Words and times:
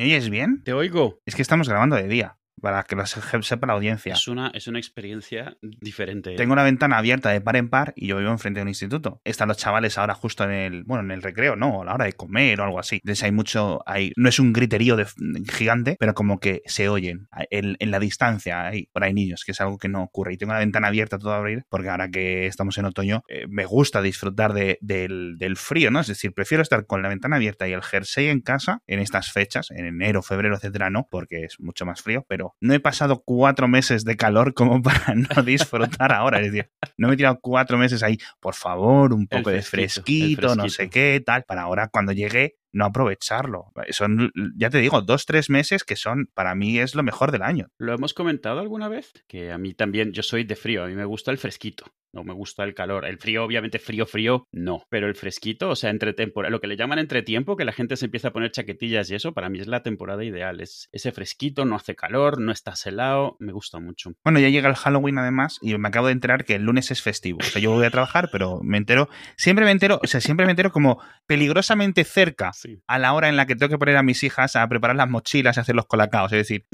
¿Me 0.00 0.06
oyes 0.06 0.30
bien? 0.30 0.62
Te 0.64 0.72
oigo. 0.72 1.20
Es 1.26 1.34
que 1.34 1.42
estamos 1.42 1.68
grabando 1.68 1.94
de 1.94 2.08
día 2.08 2.39
para 2.60 2.82
que 2.84 2.96
lo 2.96 3.06
sepa 3.06 3.66
la 3.66 3.74
audiencia. 3.74 4.14
Es 4.14 4.28
una, 4.28 4.48
es 4.54 4.66
una 4.66 4.78
experiencia 4.78 5.56
diferente. 5.62 6.34
Tengo 6.36 6.52
una 6.52 6.62
ventana 6.62 6.98
abierta 6.98 7.30
de 7.30 7.40
par 7.40 7.56
en 7.56 7.68
par 7.68 7.92
y 7.96 8.08
yo 8.08 8.18
vivo 8.18 8.30
enfrente 8.30 8.60
de 8.60 8.62
un 8.62 8.68
instituto. 8.68 9.20
Están 9.24 9.48
los 9.48 9.56
chavales 9.56 9.98
ahora 9.98 10.14
justo 10.14 10.44
en 10.44 10.50
el, 10.50 10.84
bueno, 10.84 11.04
en 11.04 11.10
el 11.10 11.22
recreo, 11.22 11.56
no, 11.56 11.82
a 11.82 11.84
la 11.84 11.94
hora 11.94 12.04
de 12.04 12.12
comer 12.12 12.60
o 12.60 12.64
algo 12.64 12.78
así. 12.78 12.96
Entonces 12.96 13.24
hay 13.24 13.32
mucho, 13.32 13.80
hay, 13.86 14.12
no 14.16 14.28
es 14.28 14.38
un 14.38 14.52
griterío 14.52 14.96
de, 14.96 15.06
gigante, 15.52 15.96
pero 15.98 16.14
como 16.14 16.38
que 16.38 16.62
se 16.66 16.88
oyen 16.88 17.28
en, 17.50 17.90
la 17.90 17.98
distancia, 17.98 18.66
hay, 18.68 18.86
por 18.92 19.04
ahí 19.04 19.12
niños, 19.12 19.44
que 19.44 19.52
es 19.52 19.60
algo 19.60 19.78
que 19.78 19.88
no 19.88 20.02
ocurre. 20.02 20.34
Y 20.34 20.36
tengo 20.36 20.52
la 20.52 20.58
ventana 20.58 20.88
abierta 20.88 21.18
todo 21.18 21.32
abrir, 21.32 21.64
porque 21.68 21.88
ahora 21.88 22.08
que 22.08 22.46
estamos 22.46 22.76
en 22.78 22.84
otoño, 22.84 23.22
eh, 23.28 23.46
me 23.48 23.64
gusta 23.64 24.02
disfrutar 24.02 24.52
de, 24.52 24.78
del, 24.80 25.36
del 25.38 25.56
frío, 25.56 25.90
¿no? 25.90 26.00
Es 26.00 26.06
decir, 26.06 26.32
prefiero 26.32 26.62
estar 26.62 26.86
con 26.86 27.02
la 27.02 27.08
ventana 27.08 27.36
abierta 27.36 27.68
y 27.68 27.72
el 27.72 27.82
jersey 27.82 28.28
en 28.28 28.40
casa 28.40 28.82
en 28.86 29.00
estas 29.00 29.32
fechas, 29.32 29.70
en 29.70 29.86
enero, 29.86 30.22
febrero, 30.22 30.56
etcétera, 30.56 30.90
no, 30.90 31.08
porque 31.10 31.44
es 31.44 31.58
mucho 31.60 31.86
más 31.86 32.02
frío, 32.02 32.24
pero 32.28 32.49
no 32.60 32.74
he 32.74 32.80
pasado 32.80 33.22
cuatro 33.24 33.68
meses 33.68 34.04
de 34.04 34.16
calor 34.16 34.54
como 34.54 34.82
para 34.82 35.14
no 35.14 35.42
disfrutar 35.42 36.12
ahora. 36.12 36.40
Es 36.40 36.52
decir, 36.52 36.70
no 36.96 37.08
me 37.08 37.14
he 37.14 37.16
tirado 37.16 37.38
cuatro 37.40 37.78
meses 37.78 38.02
ahí, 38.02 38.18
por 38.40 38.54
favor, 38.54 39.12
un 39.12 39.26
poco 39.26 39.50
de 39.50 39.62
fresquito, 39.62 40.54
no 40.54 40.68
sé 40.68 40.88
qué, 40.88 41.22
tal, 41.24 41.44
para 41.44 41.62
ahora 41.62 41.88
cuando 41.88 42.12
llegue 42.12 42.56
no 42.72 42.84
aprovecharlo. 42.84 43.72
Son, 43.90 44.32
ya 44.56 44.70
te 44.70 44.78
digo, 44.78 45.02
dos, 45.02 45.26
tres 45.26 45.50
meses 45.50 45.84
que 45.84 45.96
son, 45.96 46.30
para 46.34 46.54
mí 46.54 46.78
es 46.78 46.94
lo 46.94 47.02
mejor 47.02 47.32
del 47.32 47.42
año. 47.42 47.68
¿Lo 47.78 47.92
hemos 47.92 48.14
comentado 48.14 48.60
alguna 48.60 48.88
vez? 48.88 49.12
Que 49.26 49.50
a 49.50 49.58
mí 49.58 49.74
también, 49.74 50.12
yo 50.12 50.22
soy 50.22 50.44
de 50.44 50.56
frío, 50.56 50.84
a 50.84 50.86
mí 50.86 50.94
me 50.94 51.04
gusta 51.04 51.30
el 51.30 51.38
fresquito. 51.38 51.84
No 52.12 52.24
me 52.24 52.34
gusta 52.34 52.64
el 52.64 52.74
calor. 52.74 53.04
El 53.04 53.18
frío, 53.18 53.44
obviamente, 53.44 53.78
frío, 53.78 54.06
frío, 54.06 54.46
no. 54.52 54.84
Pero 54.88 55.06
el 55.06 55.14
fresquito, 55.14 55.70
o 55.70 55.76
sea, 55.76 55.90
entre 55.90 56.12
temporada, 56.12 56.50
lo 56.50 56.60
que 56.60 56.66
le 56.66 56.76
llaman 56.76 56.98
entretiempo, 56.98 57.56
que 57.56 57.64
la 57.64 57.72
gente 57.72 57.96
se 57.96 58.06
empieza 58.06 58.28
a 58.28 58.32
poner 58.32 58.50
chaquetillas 58.50 59.10
y 59.10 59.14
eso, 59.14 59.32
para 59.32 59.48
mí 59.48 59.60
es 59.60 59.68
la 59.68 59.82
temporada 59.82 60.24
ideal. 60.24 60.60
Es 60.60 60.88
ese 60.92 61.12
fresquito, 61.12 61.64
no 61.64 61.76
hace 61.76 61.94
calor, 61.94 62.40
no 62.40 62.52
está 62.52 62.74
helado, 62.84 63.36
me 63.38 63.52
gusta 63.52 63.78
mucho. 63.78 64.12
Bueno, 64.24 64.40
ya 64.40 64.48
llega 64.48 64.68
el 64.68 64.74
Halloween 64.74 65.18
además 65.18 65.58
y 65.60 65.76
me 65.76 65.88
acabo 65.88 66.06
de 66.06 66.12
enterar 66.12 66.44
que 66.44 66.54
el 66.54 66.62
lunes 66.62 66.90
es 66.90 67.02
festivo. 67.02 67.38
O 67.40 67.44
sea, 67.44 67.60
yo 67.60 67.72
voy 67.72 67.84
a 67.84 67.90
trabajar, 67.90 68.28
pero 68.32 68.60
me 68.62 68.78
entero, 68.78 69.08
siempre 69.36 69.64
me 69.64 69.70
entero, 69.70 70.00
o 70.02 70.06
sea, 70.06 70.20
siempre 70.20 70.46
me 70.46 70.52
entero 70.52 70.72
como 70.72 71.02
peligrosamente 71.26 72.04
cerca 72.04 72.52
a 72.86 72.98
la 72.98 73.12
hora 73.12 73.28
en 73.28 73.36
la 73.36 73.46
que 73.46 73.56
tengo 73.56 73.70
que 73.70 73.78
poner 73.78 73.96
a 73.96 74.02
mis 74.02 74.22
hijas 74.22 74.56
a 74.56 74.68
preparar 74.68 74.96
las 74.96 75.08
mochilas 75.08 75.56
y 75.56 75.60
hacer 75.60 75.74
los 75.74 75.86
colacaos. 75.86 76.32
Es 76.32 76.38
decir, 76.38 76.66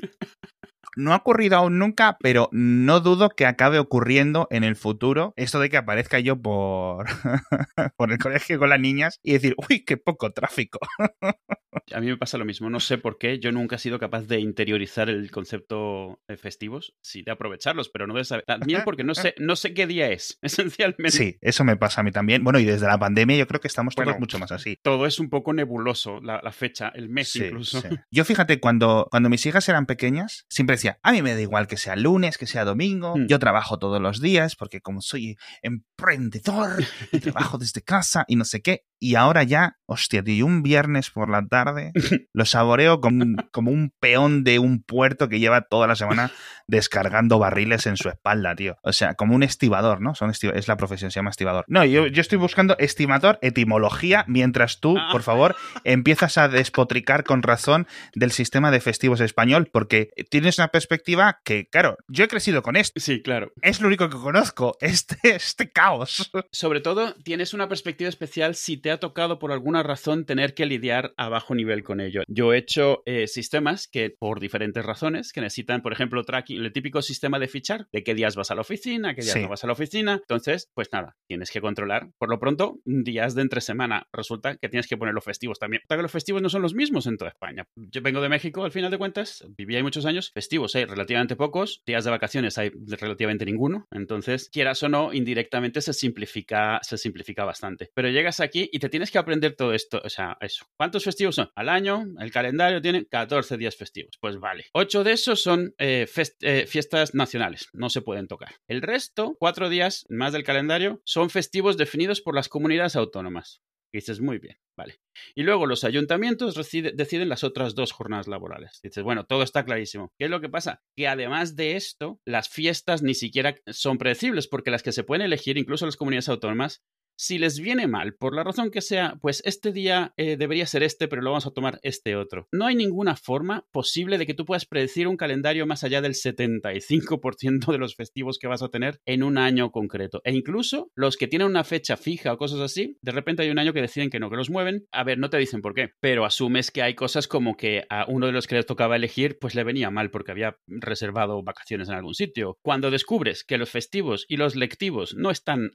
no 0.97 1.13
ha 1.13 1.17
ocurrido 1.17 1.57
aún 1.57 1.79
nunca, 1.79 2.17
pero 2.21 2.49
no 2.53 3.01
dudo 3.01 3.31
que 3.31 3.47
acabe 3.47 3.79
ocurriendo 3.79 4.49
en 4.51 4.65
el 4.65 4.77
futuro 4.77 5.33
esto 5.37 5.61
de 5.61 5.71
que 5.71 5.77
aparezca 5.77 6.19
yo 6.21 6.41
por, 6.41 7.07
por 7.97 8.13
el 8.13 8.19
colegio 8.19 8.59
con 8.59 8.71
las 8.71 8.81
niñas 8.81 9.21
y 9.23 9.35
decir, 9.35 9.55
uy, 9.71 9.85
qué 9.85 9.97
poco 9.97 10.33
tráfico. 10.33 10.79
A 11.93 12.01
mí 12.01 12.07
me 12.07 12.17
pasa 12.17 12.39
lo 12.39 12.45
mismo, 12.45 12.71
no 12.71 12.81
sé 12.81 12.99
por 12.99 13.19
qué, 13.19 13.39
yo 13.39 13.53
nunca 13.53 13.77
he 13.77 13.79
sido 13.79 13.99
capaz 13.99 14.23
de 14.23 14.41
interiorizar 14.41 15.09
el 15.09 15.31
concepto 15.31 16.21
de 16.29 16.37
festivos, 16.37 16.95
sí, 17.03 17.23
de 17.23 17.33
aprovecharlos, 17.33 17.89
pero 17.89 18.07
no 18.07 18.15
de 18.15 18.25
saber. 18.25 18.45
También 18.47 18.83
porque 18.85 19.05
no 19.05 19.15
sé, 19.15 19.35
no 19.39 19.57
sé 19.57 19.75
qué 19.75 19.87
día 19.87 20.11
es, 20.11 20.39
esencialmente. 20.43 21.11
Sí, 21.11 21.39
eso 21.41 21.65
me 21.65 21.77
pasa 21.77 22.01
a 22.01 22.05
mí 22.05 22.13
también. 22.13 22.45
Bueno, 22.45 22.59
y 22.59 22.65
desde 22.65 22.87
la 22.87 22.99
pandemia 22.99 23.37
yo 23.37 23.47
creo 23.47 23.61
que 23.61 23.69
estamos 23.69 23.95
todos 23.95 24.19
mucho 24.19 24.39
más 24.39 24.53
así. 24.53 24.79
Todo 24.83 25.07
es 25.07 25.21
un 25.21 25.29
poco 25.29 25.53
nebuloso, 25.53 26.21
la, 26.21 26.41
fecha, 26.53 26.91
el 26.95 27.09
mes 27.09 27.35
incluso. 27.37 27.83
Yo 28.11 28.25
fíjate, 28.25 28.61
cuando, 28.61 29.09
cuando 29.11 29.29
mis 29.29 29.45
hijas 29.47 29.69
eran 29.69 29.87
pequeñas, 29.87 30.47
siempre 30.49 30.77
decía, 30.77 30.99
a 31.03 31.13
mí 31.13 31.23
me 31.23 31.35
da 31.35 31.41
igual 31.41 31.67
que 31.67 31.77
sea 31.77 31.97
lunes, 31.97 32.39
que 32.39 32.47
sea 32.47 32.65
domingo, 32.65 33.17
mm. 33.17 33.27
yo 33.27 33.39
trabajo 33.39 33.79
todos 33.79 34.01
los 34.01 34.21
días, 34.21 34.57
porque 34.57 34.81
como 34.81 35.01
soy 35.03 35.37
emprendedor, 35.63 36.83
y 37.13 37.21
trabajo 37.21 37.59
desde 37.59 37.83
casa 37.83 38.25
y 38.29 38.37
no 38.37 38.45
sé 38.45 38.63
qué. 38.63 38.85
Y 38.99 39.15
ahora 39.15 39.43
ya, 39.43 39.77
hostia, 39.87 40.23
tío, 40.23 40.47
un 40.47 40.63
viernes 40.63 41.11
por 41.11 41.29
la 41.29 41.47
tarde 41.47 41.93
lo 42.33 42.45
saboreo 42.45 43.01
como 43.01 43.25
como 43.53 43.71
un 43.71 43.93
peón 44.01 44.43
de 44.45 44.59
un 44.59 44.83
puerto 44.83 45.29
que 45.29 45.39
lleva 45.39 45.63
toda 45.63 45.87
la 45.87 45.97
semana 45.97 46.31
descargando 46.67 47.39
barriles 47.39 47.87
en 47.87 47.97
su 47.97 48.09
espalda, 48.09 48.55
tío. 48.55 48.77
O 48.83 48.93
sea, 48.93 49.15
como 49.15 49.35
un 49.35 49.43
estibador, 49.43 50.01
¿no? 50.01 50.15
Son 50.15 50.31
es 50.31 50.69
la 50.69 50.77
profesión, 50.77 51.11
se 51.11 51.17
llama 51.19 51.31
estibador. 51.31 51.65
No, 51.69 51.85
yo, 51.85 52.07
yo 52.07 52.21
estoy 52.21 52.39
buscando 52.39 52.77
estimador, 52.79 53.39
etimología, 53.43 54.25
mientras 54.29 54.81
tú, 54.81 54.97
por 55.13 55.23
favor, 55.23 55.57
empiezas 55.85 56.39
a 56.39 56.49
despotricar 56.49 57.25
con 57.25 57.43
razón 57.43 57.87
del 58.15 58.31
sistema 58.31 58.71
de 58.71 58.81
festivos 58.81 59.21
español, 59.21 59.69
porque 59.73 60.11
tienes 60.31 60.59
una 60.59 60.69
perspectiva 60.69 61.41
que, 61.45 61.69
claro, 61.69 61.97
yo 62.09 62.25
he 62.25 62.29
crecido 62.29 62.63
con 62.63 62.77
esto. 62.77 63.01
Sí, 63.01 63.23
claro. 63.23 63.53
Es 63.63 63.81
lo 63.81 63.89
único 63.89 64.09
que 64.09 64.17
conozco, 64.17 64.77
este, 64.81 65.17
este 65.23 65.71
caos. 65.71 66.31
Sobre 66.51 66.81
todo, 66.81 67.15
tienes 67.23 67.55
una 67.55 67.69
perspectiva 67.69 68.09
especial 68.09 68.55
si 68.55 68.77
te 68.77 68.91
ha 68.91 68.99
tocado 68.99 69.39
por 69.39 69.53
alguna 69.53 69.83
razón 69.83 70.25
tener 70.25 70.55
que 70.55 70.67
lidiar 70.67 71.15
a 71.17 71.29
bajo 71.29 71.55
nivel 71.55 71.83
con 71.83 72.01
ello. 72.01 72.23
Yo 72.29 72.53
he 72.53 72.59
hecho 72.59 73.03
eh, 73.07 73.27
sistemas 73.27 73.89
que, 73.89 74.11
por 74.11 74.41
diferentes 74.41 74.85
razones, 74.85 75.33
que 75.33 75.41
necesitan, 75.41 75.83
por 75.83 75.93
ejemplo, 75.93 76.25
tracking, 76.25 76.56
el 76.57 76.73
típico 76.73 77.03
sistema 77.03 77.39
de 77.39 77.49
fichar, 77.49 77.89
de 77.93 78.03
qué 78.03 78.15
días 78.15 78.37
vas 78.37 78.51
a 78.51 78.55
la 78.55 78.63
oficina, 78.63 79.15
qué 79.15 79.23
días 79.23 79.37
no 79.37 79.49
vas 79.49 79.65
a 79.65 79.67
la 79.67 79.73
oficina. 79.73 80.19
Entonces, 80.21 80.71
pues 80.75 80.89
nada, 80.93 81.17
tienes 81.27 81.51
que 81.51 81.61
controlar, 81.61 82.11
por 82.19 82.31
lo 82.31 82.39
pronto, 82.39 82.79
días 82.85 83.35
de 83.35 83.43
entre 83.43 83.61
semana. 83.61 84.09
Resulta 84.13 84.57
que 84.57 84.69
tienes 84.69 84.87
que 84.87 84.97
poner 84.97 85.15
los 85.15 85.25
festivos 85.25 85.59
también. 85.59 85.83
Que 85.89 85.97
los 85.97 86.13
festivos 86.13 86.43
no 86.43 86.49
son 86.49 86.63
los 86.63 86.75
mismos 86.75 87.07
en 87.07 87.17
toda 87.17 87.31
España. 87.31 87.65
Yo 87.77 88.03
vengo 88.03 88.21
de 88.21 88.29
México, 88.29 88.65
al 88.65 88.73
final 88.73 88.91
de 88.91 88.99
cuentas, 88.99 89.45
viví 89.57 89.77
ahí 89.77 89.83
muchos 89.83 90.07
años. 90.07 90.31
Festivos 90.35 90.75
hay 90.77 90.85
relativamente 90.85 91.37
pocos, 91.37 91.83
días 91.87 92.05
de 92.05 92.11
vacaciones 92.11 92.59
hay 92.59 92.71
relativamente 92.71 93.45
ninguno. 93.45 93.87
Entonces, 93.91 94.51
quieras 94.53 94.83
o 94.83 94.89
no, 94.89 95.13
indirectamente 95.13 95.81
se 95.81 95.93
simplifica, 95.93 96.81
se 96.83 96.99
simplifica 96.99 97.45
bastante. 97.45 97.91
Pero 97.95 98.09
llegas 98.09 98.41
aquí 98.41 98.69
y 98.73 98.79
te 98.79 98.89
tienes 98.89 99.11
que 99.11 99.19
aprender 99.19 99.55
todo 99.55 99.73
esto. 99.73 100.01
O 100.05 100.09
sea, 100.09 100.37
eso. 100.41 100.67
¿Cuántos 100.77 101.05
festivos 101.05 101.35
son? 101.35 101.51
Al 101.55 101.69
año, 101.69 102.05
el 102.21 102.31
calendario 102.31 102.81
tiene 102.83 103.07
14 103.07 103.57
días 103.57 103.77
festivos. 103.77 104.17
Pues 104.21 104.39
vale. 104.39 104.67
8 104.73 105.05
de 105.05 105.13
esos 105.13 105.43
son 105.43 105.75
eh, 105.79 106.07
eh, 106.49 106.65
fiestas 106.69 107.13
nacionales. 107.13 107.69
No 107.73 107.91
se 107.91 108.03
pueden 108.03 108.29
tocar. 108.29 108.55
El 108.69 108.81
resto, 108.81 109.35
4 109.41 109.69
días 109.69 110.07
más 110.09 110.33
del 110.33 110.45
calendario, 110.45 111.03
son 111.05 111.29
festivos 111.29 111.77
definidos 111.77 112.21
por 112.21 112.37
las 112.37 112.49
comunidades 112.49 112.95
autónomas. 112.95 113.63
Dices, 113.93 114.21
muy 114.21 114.39
bien, 114.39 114.57
vale. 114.77 115.01
Y 115.35 115.43
luego 115.43 115.67
los 115.67 115.83
ayuntamientos 115.83 116.55
deciden 116.55 117.29
las 117.29 117.43
otras 117.43 117.75
dos 117.75 117.91
jornadas 117.91 118.29
laborales. 118.29 118.79
dices, 118.81 119.03
bueno, 119.03 119.27
todo 119.27 119.43
está 119.43 119.65
clarísimo. 119.65 120.13
¿Qué 120.19 120.27
es 120.27 120.31
lo 120.31 120.41
que 120.41 120.49
pasa? 120.49 120.85
Que 120.95 121.09
además 121.09 121.57
de 121.57 121.75
esto, 121.75 122.21
las 122.25 122.49
fiestas 122.49 123.03
ni 123.03 123.15
siquiera 123.15 123.57
son 123.67 123.99
predecibles, 123.99 124.47
porque 124.47 124.71
las 124.71 124.85
que 124.85 124.93
se 124.93 125.03
pueden 125.03 125.25
elegir, 125.25 125.59
incluso 125.59 125.85
las 125.85 125.97
comunidades 125.97 126.29
autónomas, 126.29 126.85
si 127.17 127.39
les 127.39 127.61
viene 127.61 127.87
mal, 127.87 128.15
por 128.15 128.35
la 128.35 128.45
razón 128.45 128.71
que 128.71 128.83
sea, 128.83 129.19
pues 129.21 129.43
este 129.45 129.73
día 129.73 130.13
eh, 130.17 130.37
debería 130.37 130.67
ser 130.67 130.83
este, 130.83 131.09
pero 131.09 131.23
lo 131.23 131.31
vamos 131.31 131.47
a 131.47 131.51
tomar 131.51 131.81
este 131.83 132.17
otro. 132.17 132.49
No 132.53 132.67
hay 132.67 132.75
ninguna 132.75 133.17
forma 133.17 133.67
posible 133.73 134.19
de 134.19 134.27
que 134.27 134.35
tú 134.35 134.45
puedas 134.45 134.67
predecir 134.67 135.09
un 135.09 135.17
calendario 135.17 135.67
más 135.67 135.83
allá 135.85 136.01
del 136.01 136.13
75% 136.15 137.73
de 137.73 137.79
los 137.79 137.95
festivos 137.95 138.39
que 138.39 138.47
vas 138.47 138.63
a 138.63 138.69
tener 138.69 139.01
en 139.07 139.23
un 139.23 139.39
año 139.39 139.71
concreto. 139.71 140.21
E 140.25 140.33
incluso 140.33 140.91
los 140.95 141.17
que 141.17 141.27
tienen 141.27 141.49
una 141.49 141.65
fecha 141.65 141.97
fija 141.97 142.33
o 142.33 142.39
cosas 142.39 142.61
así, 142.61 142.99
de 143.01 143.13
repente 143.13 143.43
hay 143.43 143.51
un 143.51 143.59
año 143.59 143.73
que 143.73 143.81
deciden 143.81 144.11
que 144.11 144.21
no, 144.21 144.31
que 144.31 144.37
los 144.37 144.51
mueven. 144.51 144.87
A 144.93 145.05
ver, 145.05 145.19
no 145.19 145.31
te 145.31 145.39
dicen 145.39 145.63
por 145.63 145.75
qué, 145.75 145.91
pero 146.01 146.25
asumes 146.25 146.71
que 146.71 146.83
hay 146.83 146.95
cosas 146.95 147.29
como 147.29 147.57
que 147.57 147.85
a 147.89 148.05
uno 148.09 148.27
de 148.27 148.33
los 148.33 148.47
que 148.47 148.57
les 148.57 148.67
tocaba 148.67 148.97
elegir, 148.97 149.39
pues 149.39 149.55
le 149.55 149.65
venía 149.65 149.91
mal 149.91 150.11
porque 150.11 150.33
había 150.33 150.59
reservado 150.67 151.43
vacaciones 151.43 151.89
en 151.89 151.95
algún 151.95 152.15
sitio. 152.15 152.59
Cuando 152.63 152.91
descubres 152.91 153.45
que 153.45 153.59
los 153.59 153.71
festivos 153.71 154.27
y 154.29 154.37
los 154.37 154.57
lectivos 154.57 155.15
no 155.15 155.31
están 155.31 155.71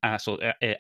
eh, 0.60 0.78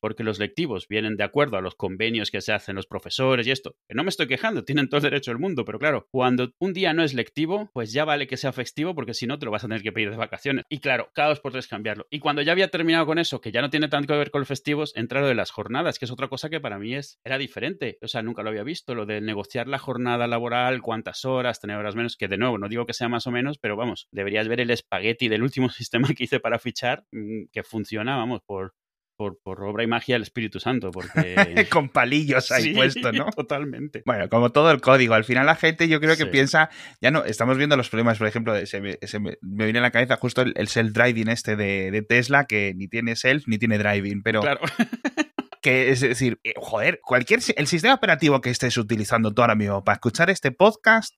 porque 0.00 0.24
los 0.24 0.38
lectivos 0.38 0.88
vienen 0.88 1.16
de 1.16 1.24
acuerdo 1.24 1.56
a 1.56 1.60
los 1.60 1.74
convenios 1.74 2.30
que 2.30 2.40
se 2.40 2.52
hacen 2.52 2.76
los 2.76 2.86
profesores 2.86 3.46
y 3.46 3.50
esto. 3.50 3.76
Que 3.88 3.94
no 3.94 4.04
me 4.04 4.10
estoy 4.10 4.26
quejando, 4.26 4.64
tienen 4.64 4.88
todo 4.88 4.98
el 4.98 5.04
derecho 5.04 5.30
del 5.30 5.38
mundo, 5.38 5.64
pero 5.64 5.78
claro, 5.78 6.06
cuando 6.10 6.52
un 6.58 6.72
día 6.72 6.92
no 6.92 7.02
es 7.02 7.14
lectivo, 7.14 7.70
pues 7.72 7.92
ya 7.92 8.04
vale 8.04 8.26
que 8.26 8.36
sea 8.36 8.52
festivo 8.52 8.94
porque 8.94 9.14
si 9.14 9.26
no 9.26 9.38
te 9.38 9.46
lo 9.46 9.52
vas 9.52 9.64
a 9.64 9.68
tener 9.68 9.82
que 9.82 9.92
pedir 9.92 10.10
de 10.10 10.16
vacaciones. 10.16 10.64
Y 10.68 10.78
claro, 10.78 11.10
cada 11.14 11.28
dos 11.28 11.40
por 11.40 11.52
tres 11.52 11.68
cambiarlo. 11.68 12.06
Y 12.10 12.18
cuando 12.18 12.42
ya 12.42 12.52
había 12.52 12.68
terminado 12.68 13.06
con 13.06 13.18
eso, 13.18 13.40
que 13.40 13.52
ya 13.52 13.62
no 13.62 13.70
tiene 13.70 13.88
tanto 13.88 14.12
que 14.12 14.18
ver 14.18 14.30
con 14.30 14.40
los 14.40 14.48
festivos, 14.48 14.92
entra 14.96 15.20
lo 15.20 15.26
de 15.26 15.34
las 15.34 15.50
jornadas, 15.50 15.98
que 15.98 16.04
es 16.04 16.10
otra 16.10 16.28
cosa 16.28 16.50
que 16.50 16.60
para 16.60 16.78
mí 16.78 16.94
es, 16.94 17.18
era 17.24 17.38
diferente. 17.38 17.98
O 18.02 18.08
sea, 18.08 18.22
nunca 18.22 18.42
lo 18.42 18.50
había 18.50 18.62
visto, 18.62 18.94
lo 18.94 19.06
de 19.06 19.20
negociar 19.20 19.68
la 19.68 19.78
jornada 19.78 20.26
laboral, 20.26 20.82
cuántas 20.82 21.24
horas, 21.24 21.60
tener 21.60 21.76
horas 21.76 21.94
menos, 21.94 22.16
que 22.16 22.28
de 22.28 22.38
nuevo, 22.38 22.58
no 22.58 22.68
digo 22.68 22.86
que 22.86 22.94
sea 22.94 23.08
más 23.08 23.26
o 23.26 23.30
menos, 23.30 23.58
pero 23.58 23.76
vamos, 23.76 24.08
deberías 24.10 24.48
ver 24.48 24.60
el 24.60 24.70
espagueti 24.70 25.28
del 25.28 25.42
último 25.42 25.68
sistema 25.70 26.08
que 26.08 26.24
hice 26.24 26.40
para 26.40 26.58
fichar, 26.58 27.04
mm, 27.12 27.46
que 27.52 27.62
funciona, 27.62 28.16
vamos, 28.16 28.40
por, 28.46 28.74
por, 29.16 29.38
obra 29.44 29.84
y 29.84 29.86
magia 29.86 30.14
del 30.14 30.22
Espíritu 30.22 30.60
Santo, 30.60 30.90
porque... 30.90 31.34
Con 31.70 31.88
palillos 31.88 32.50
ahí 32.50 32.74
puesto, 32.74 33.12
¿no? 33.12 33.26
Totalmente. 33.26 34.02
Bueno, 34.06 34.28
como 34.28 34.50
todo 34.50 34.70
el 34.70 34.80
código. 34.80 35.14
Al 35.14 35.24
final 35.24 35.46
la 35.46 35.56
gente 35.56 35.88
yo 35.88 36.00
creo 36.00 36.16
que 36.16 36.26
piensa, 36.26 36.70
ya 37.00 37.10
no, 37.10 37.24
estamos 37.24 37.56
viendo 37.56 37.76
los 37.76 37.88
problemas, 37.88 38.18
por 38.18 38.26
ejemplo, 38.26 38.54
se 38.66 38.80
me, 38.80 38.98
viene 39.42 39.78
a 39.78 39.82
la 39.82 39.90
cabeza 39.90 40.16
justo 40.16 40.42
el, 40.42 40.68
self-driving 40.68 41.30
este 41.30 41.56
de, 41.56 42.02
Tesla, 42.08 42.44
que 42.44 42.74
ni 42.74 42.88
tiene 42.88 43.16
self 43.16 43.44
ni 43.46 43.58
tiene 43.58 43.78
driving, 43.78 44.22
pero... 44.22 44.40
Claro. 44.40 44.60
que 45.62 45.90
es 45.90 46.00
decir, 46.00 46.38
eh, 46.44 46.52
joder, 46.56 47.00
cualquier 47.02 47.40
el 47.56 47.66
sistema 47.66 47.94
operativo 47.94 48.42
que 48.42 48.50
estés 48.50 48.76
utilizando 48.76 49.32
tú 49.32 49.40
ahora 49.40 49.54
mismo 49.54 49.82
para 49.82 49.94
escuchar 49.94 50.28
este 50.28 50.52
podcast 50.52 51.14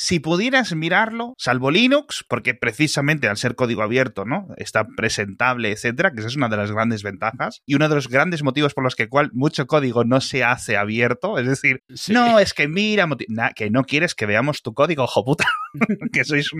si 0.00 0.18
pudieras 0.18 0.74
mirarlo, 0.74 1.34
salvo 1.36 1.70
Linux, 1.70 2.24
porque 2.26 2.54
precisamente 2.54 3.28
al 3.28 3.36
ser 3.36 3.54
código 3.54 3.82
abierto, 3.82 4.24
¿no? 4.24 4.46
Está 4.56 4.86
presentable, 4.96 5.72
etcétera, 5.72 6.10
que 6.10 6.20
esa 6.20 6.28
es 6.28 6.36
una 6.36 6.48
de 6.48 6.56
las 6.56 6.72
grandes 6.72 7.02
ventajas 7.02 7.60
y 7.66 7.74
uno 7.74 7.86
de 7.86 7.96
los 7.96 8.08
grandes 8.08 8.42
motivos 8.42 8.72
por 8.72 8.82
los 8.82 8.96
que 8.96 9.10
cual 9.10 9.28
mucho 9.34 9.66
código 9.66 10.04
no 10.04 10.22
se 10.22 10.42
hace 10.42 10.78
abierto, 10.78 11.36
es 11.36 11.46
decir, 11.46 11.82
no, 12.08 12.38
es 12.38 12.54
que 12.54 12.66
mira, 12.66 13.06
que 13.54 13.68
no 13.68 13.84
quieres 13.84 14.14
que 14.14 14.24
veamos 14.24 14.62
tu 14.62 14.72
código, 14.72 15.04
ojo 15.04 15.22
puta, 15.22 15.44
que 16.12 16.24
sois 16.24 16.50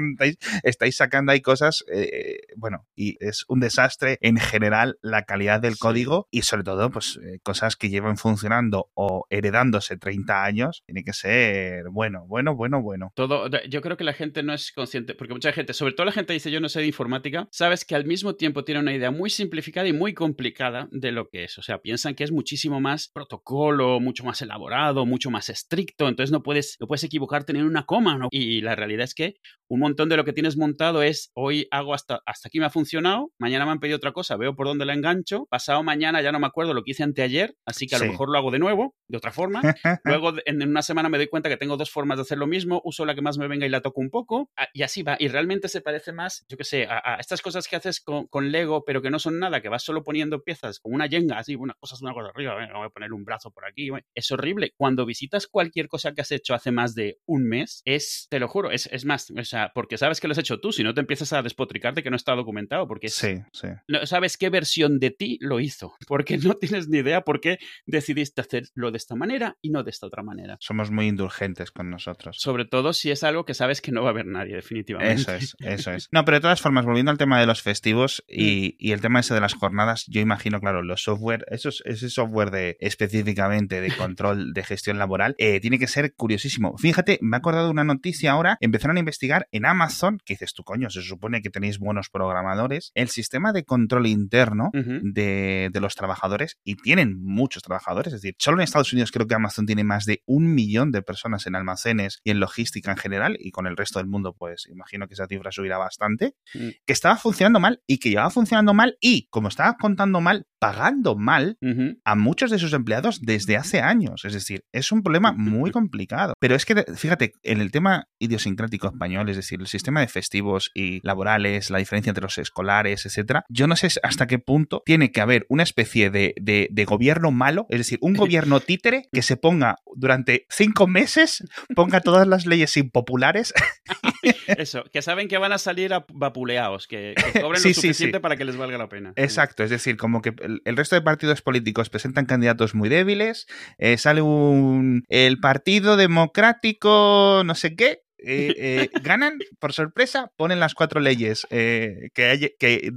estáis, 0.62 0.97
sacando 0.97 1.33
ahí 1.33 1.41
cosas, 1.41 1.85
eh, 1.93 2.39
bueno, 2.57 2.87
y 2.95 3.17
es 3.21 3.45
un 3.49 3.61
desastre 3.61 4.19
en 4.21 4.37
general 4.37 4.99
la 5.03 5.25
calidad 5.25 5.61
del 5.61 5.79
código 5.79 6.29
y 6.31 6.43
sobre 6.43 6.65
todo, 6.65 6.91
pues 6.91 7.19
eh, 7.23 7.39
cosas 7.43 7.77
que 7.77 7.89
llevan 7.89 8.17
funcionando 8.17 8.91
o 8.95 9.27
heredándose 9.31 9.97
30 9.97 10.45
años, 10.45 10.83
tiene 10.87 11.05
que 11.05 11.12
ser 11.12 11.89
bueno, 11.91 12.25
bueno, 12.27 12.55
bueno, 12.55 12.83
bueno. 12.83 13.12
Todo, 13.15 13.49
yo 13.69 13.81
creo 13.81 13.97
que 13.97 14.05
la 14.05 14.12
gente 14.12 14.43
no 14.43 14.53
es 14.53 14.73
consciente, 14.73 15.15
porque 15.15 15.35
mucha 15.35 15.53
gente, 15.53 15.73
sobre 15.75 15.95
todo 15.95 16.07
la 16.07 16.12
gente 16.12 16.33
dice 16.33 16.51
yo 16.51 16.61
no 16.61 16.69
sé 16.69 16.81
de 16.81 16.87
informática, 16.87 17.49
sabes 17.51 17.85
que 17.85 17.95
al 17.95 18.05
mismo 18.05 18.35
tiempo 18.35 18.65
tiene 18.65 18.81
una 18.81 18.95
idea 18.95 19.11
muy 19.11 19.31
simplificada 19.31 19.89
y 19.89 19.93
muy 19.93 20.15
complicada 20.15 20.89
de 20.91 21.12
lo 21.12 21.29
que 21.29 21.45
es. 21.45 21.59
O 21.59 21.62
sea, 21.62 21.79
piensan 21.79 22.15
que 22.15 22.25
es 22.25 22.33
muchísimo 22.33 22.81
más 22.81 23.09
protocolo, 23.09 24.01
mucho 24.01 24.25
más 24.25 24.43
elaborado, 24.43 25.07
mucho 25.07 25.31
más 25.31 25.49
estricto, 25.49 26.09
entonces 26.09 26.33
no 26.33 26.43
puedes, 26.43 26.77
no 26.81 26.87
puedes 26.87 27.05
equivocarte 27.05 27.53
en 27.53 27.65
una 27.65 27.87
coma, 27.87 28.17
¿no? 28.19 28.29
Y 28.31 28.61
la 28.61 28.75
realidad 28.75 29.00
es 29.05 29.14
que 29.14 29.37
un 29.69 29.81
montón 29.81 30.08
de 30.08 30.17
lo 30.17 30.25
que 30.25 30.32
tienes 30.32 30.56
montado 30.56 31.02
es 31.02 31.31
hoy 31.35 31.69
hago 31.70 31.94
hasta, 31.94 32.20
hasta 32.26 32.49
aquí 32.49 32.58
me 32.58 32.67
ha 32.67 32.70
funcionado, 32.70 33.31
mañana 33.38 33.64
me 33.64 33.73
han 33.73 33.81
pedido 33.81 33.97
otra 33.97 34.12
cosa, 34.12 34.37
veo 34.37 34.56
por 34.56 34.67
dónde 34.67 34.85
la 34.85 34.94
engancho, 34.94 35.47
pasado 35.47 35.82
mañana 35.82 36.23
ya 36.23 36.32
no 36.32 36.41
me 36.41 36.47
acuerdo 36.47 36.75
lo 36.75 36.82
que 36.82 36.91
hice 36.91 37.05
anteayer, 37.05 37.55
así 37.64 37.87
que 37.87 37.94
a 37.94 37.99
lo 38.00 38.06
mejor 38.06 38.31
lo 38.31 38.38
hago 38.38 38.50
de 38.50 38.58
nuevo, 38.58 38.97
de 39.08 39.17
otra 39.17 39.31
forma. 39.31 39.62
Luego 40.05 40.32
en 40.44 40.62
una 40.69 40.82
semana 40.82 41.08
me 41.08 41.19
doy 41.19 41.29
cuenta 41.29 41.49
que 41.49 41.56
tengo 41.56 41.76
dos 41.76 41.91
formas 41.91 42.19
de 42.19 42.23
hacer 42.23 42.38
lo 42.38 42.47
mismo, 42.47 42.81
uso 42.85 43.05
la 43.05 43.14
que 43.14 43.23
más 43.23 43.38
me 43.38 43.47
venga 43.47 43.67
y 43.67 43.69
la 43.69 43.81
toco 43.81 44.00
un 44.00 44.11
poco, 44.11 44.50
ah, 44.56 44.69
y 44.73 44.82
así 44.82 45.02
va. 45.02 45.17
Y 45.19 45.29
realmente 45.29 45.69
se 45.69 45.81
parece 45.81 46.12
más, 46.12 46.44
yo 46.49 46.56
qué 46.56 46.64
sé, 46.64 46.87
a, 46.88 47.17
estas 47.20 47.41
cosas 47.41 47.69
que 47.69 47.76
haces 47.76 48.00
con, 48.00 48.26
con, 48.26 48.50
Lego, 48.50 48.85
pero 48.85 49.02
que 49.02 49.11
no 49.11 49.19
son 49.19 49.38
nada, 49.38 49.61
que 49.61 49.69
vas 49.69 49.85
solo 49.85 50.02
poniendo 50.02 50.43
piezas 50.43 50.81
con 50.81 50.93
una 50.93 51.06
yenga, 51.06 51.38
así, 51.38 51.55
unas 51.55 51.76
cosas 51.79 52.02
una 52.02 52.12
cosa 52.12 52.31
arriba, 52.35 52.55
voy 52.55 52.87
a 52.87 52.91
poner 52.91 53.12
un 53.12 53.25
brazo 53.25 53.50
por 53.50 53.64
aquí. 53.64 53.91
Es 54.14 54.31
horrible. 54.31 54.73
Cuando 54.76 55.06
visitas 55.06 55.47
cualquier 55.47 55.88
cosa 55.88 56.12
que 56.12 56.23
has 56.23 56.32
hecho 56.32 56.55
hace 56.55 56.73
más 56.73 56.94
de 56.94 57.19
un 57.26 57.44
mes, 57.44 57.82
es, 57.85 58.26
te 58.31 58.38
lo 58.38 58.49
juro, 58.49 58.70
es, 58.70 58.88
es 58.91 59.05
más, 59.05 59.31
o 59.31 59.45
sea, 59.45 59.73
porque 59.75 59.99
sabes 59.99 60.21
que 60.21 60.29
lo 60.29 60.33
has 60.33 60.39
hecho 60.39 60.61
tú, 60.61 60.73
si 60.73 60.83
no 60.83 60.95
te 60.95 61.01
empiezas 61.01 61.33
a 61.33 61.43
despotricar 61.43 61.95
de 61.95 62.03
que 62.03 62.11
no 62.11 62.17
está 62.17 62.35
documentado, 62.35 62.87
porque 62.87 63.09
sí, 63.09 63.37
sí. 63.53 63.69
No 63.89 64.05
sabes 64.07 64.37
qué 64.37 64.51
versión 64.51 64.99
de 64.99 65.11
ti 65.11 65.39
lo 65.41 65.61
hizo, 65.61 65.95
porque 66.09 66.39
no 66.39 66.55
tienes 66.55 66.89
ni 66.89 66.99
idea 66.99 67.23
por 67.23 67.41
qué 67.41 67.59
decidiste 67.87 68.41
hacerlo 68.41 68.91
de 68.91 68.99
esta 68.99 69.15
manera 69.15 69.57
y 69.61 69.71
no 69.71 69.83
de 69.83 69.91
esta 69.91 70.07
otra 70.07 70.23
manera. 70.23 70.57
Somos 70.61 70.91
muy 70.91 71.07
indulgentes 71.07 71.71
con 71.71 71.91
nosotros. 71.91 72.37
Sobre 72.39 72.65
todo 72.65 72.93
si 72.93 73.11
es 73.11 73.25
algo 73.25 73.45
que 73.45 73.55
sabes 73.55 73.81
que 73.81 73.93
no 73.93 74.03
va 74.03 74.09
a 74.09 74.11
haber 74.11 74.27
nadie, 74.27 74.57
definitivamente. 74.57 75.23
Eso 75.23 75.33
es, 75.35 75.57
eso 75.61 75.93
es. 75.93 76.09
No, 76.13 76.25
pero 76.25 76.39
de 76.39 76.41
todas 76.41 76.61
formas, 76.61 76.85
volviendo 76.85 77.11
al 77.11 77.19
tema 77.19 77.39
de 77.39 77.47
los 77.47 77.63
festivos 77.63 78.25
y, 78.27 78.77
mm. 78.81 78.93
el 78.93 79.01
tema 79.01 79.21
ese 79.21 79.35
de 79.35 79.41
las 79.41 79.55
jornadas, 79.55 80.07
yo 80.09 80.21
imagino, 80.21 80.61
claro, 80.61 80.83
los 80.83 81.03
software, 81.03 81.47
esos, 81.51 81.83
ese 81.85 82.11
software 82.11 82.51
de 82.51 82.77
específicamente 82.81 83.81
de 83.81 83.95
control 83.95 84.53
de 84.53 84.65
gestión 84.65 84.99
laboral, 84.99 85.35
eh, 85.39 85.61
tiene 85.61 85.79
que 85.79 85.87
ser 85.87 86.15
curiosísimo. 86.15 86.77
Fíjate, 86.79 87.19
me 87.23 87.37
he 87.37 87.39
acordado 87.39 87.67
de 87.67 87.71
una 87.71 87.85
noticia 87.85 88.33
ahora, 88.33 88.57
empezaron 88.81 88.97
a 88.97 89.00
investigar 89.00 89.47
en 89.53 89.67
Amazon, 89.67 90.19
que 90.25 90.35
dices 90.35 90.55
tú, 90.55 90.65
coño, 90.65 90.88
se 90.88 91.03
supone 91.03 91.43
que 91.43 91.50
tenéis 91.50 91.79
buenos 91.79 92.09
programadores, 92.09 92.93
el 92.94 93.09
sistema 93.09 93.53
de 93.53 93.65
control 93.65 94.06
interno 94.06 94.71
de, 94.73 95.69
de 95.71 95.81
los 95.81 95.94
trabajadores 95.94 96.59
y 96.65 96.77
tienen 96.77 97.23
muchos 97.23 97.62
trabajadores, 97.62 98.15
es 98.15 98.23
decir, 98.23 98.37
solo 98.38 98.56
en 98.56 98.65
Estados 98.65 98.93
Unidos 98.94 99.12
creo 99.12 99.27
que 99.27 99.35
Amazon 99.35 99.67
tiene 99.67 99.85
más 99.85 100.06
de 100.06 100.23
un 100.25 100.55
millón 100.55 100.93
de 100.93 101.03
personas 101.03 101.47
en 101.47 101.56
almacenes 101.56 102.21
y 102.25 102.31
en 102.31 102.41
logística 102.41 102.91
en 102.91 102.97
general 102.97 103.37
y 103.38 103.50
con 103.50 103.67
el 103.67 103.77
resto 103.77 103.99
del 103.99 104.09
mundo 104.09 104.35
pues 104.38 104.67
imagino 104.71 105.06
que 105.06 105.15
esa 105.15 105.26
cifra 105.26 105.53
subirá 105.53 105.76
bastante, 105.76 106.35
mm. 106.55 106.69
que 106.87 106.93
estaba 106.93 107.17
funcionando 107.17 107.61
mal 107.61 107.83
y 107.87 107.99
que 107.99 108.09
llevaba 108.09 108.31
funcionando 108.31 108.73
mal 108.73 108.97
y 109.00 109.26
como 109.29 109.49
estaba 109.49 109.76
contando 109.76 110.23
mal, 110.23 110.47
pagando 110.61 111.17
mal 111.17 111.59
a 112.05 112.15
muchos 112.15 112.51
de 112.51 112.59
sus 112.59 112.73
empleados 112.73 113.21
desde 113.23 113.57
hace 113.57 113.81
años. 113.81 114.25
Es 114.25 114.35
decir, 114.35 114.65
es 114.73 114.93
un 114.93 115.03
problema 115.03 115.33
muy 115.33 115.71
complicado. 115.71 116.35
Pero 116.39 116.55
es 116.55 116.65
que, 116.65 116.85
fíjate, 116.95 117.33
en 117.43 117.61
el 117.61 117.71
tema 117.73 118.09
idiosincrático 118.19 118.89
español, 118.89 119.29
es 119.31 119.37
decir, 119.37 119.59
el 119.61 119.67
sistema 119.67 120.01
de 120.01 120.09
festivos 120.09 120.71
y 120.75 121.01
laborales, 121.05 121.71
la 121.71 121.79
diferencia 121.79 122.11
entre 122.11 122.23
los 122.23 122.39
escolares, 122.39 123.07
etcétera, 123.07 123.45
yo 123.49 123.67
no 123.67 123.75
sé 123.75 123.89
hasta 124.03 124.27
qué 124.27 124.39
punto 124.39 124.83
tiene 124.85 125.11
que 125.11 125.23
haber 125.23 125.47
una 125.49 125.62
especie 125.62 126.11
de, 126.11 126.35
de 126.39 126.85
gobierno 126.85 127.31
malo, 127.31 127.67
es 127.71 127.79
decir, 127.79 127.99
un 128.03 128.12
gobierno 128.21 128.61
títere 128.61 129.09
que 129.12 129.23
se 129.23 129.39
ponga 129.39 129.77
durante 129.97 130.47
cinco 130.51 130.87
meses, 130.87 131.43
ponga 131.75 132.01
todas 132.01 132.29
las 132.29 132.45
leyes 132.45 132.77
impopulares 132.77 133.55
Eso, 134.47 134.85
que 134.93 135.03
saben 135.03 135.29
que 135.29 135.39
van 135.39 135.53
a 135.53 135.59
salir 135.59 135.93
vapuleados, 136.13 136.87
que, 136.87 137.15
cobren 137.41 137.63
lo 137.63 137.73
suficiente 137.75 138.21
para 138.21 138.37
que 138.37 138.45
les 138.45 138.57
valga 138.57 138.79
la 138.79 138.89
pena. 138.89 139.13
Exacto, 139.17 139.63
es 139.63 139.71
decir, 139.71 139.97
como 139.97 140.23
que 140.23 140.35
el, 140.65 140.77
resto 140.77 140.97
de 140.97 141.03
partidos 141.03 141.43
políticos 141.43 141.91
presentan 141.91 142.27
candidatos 142.27 142.75
muy 142.75 142.89
débiles, 142.89 143.47
eh, 143.79 143.97
sale 143.99 144.23
un 144.23 145.05
el 145.09 145.39
Partido 145.41 145.97
Democrático 145.97 147.43
no 147.45 147.55
sé 147.55 147.75
qué, 147.75 148.03
eh, 148.25 148.55
eh, 148.57 148.91
ganan 149.03 149.39
por 149.59 149.73
sorpresa, 149.73 150.33
ponen 150.37 150.61
las 150.61 150.75
cuatro 150.75 151.01
leyes 151.01 151.47
eh, 151.51 152.11
que, 152.15 152.25
hay, 152.27 152.55
que, 152.59 152.93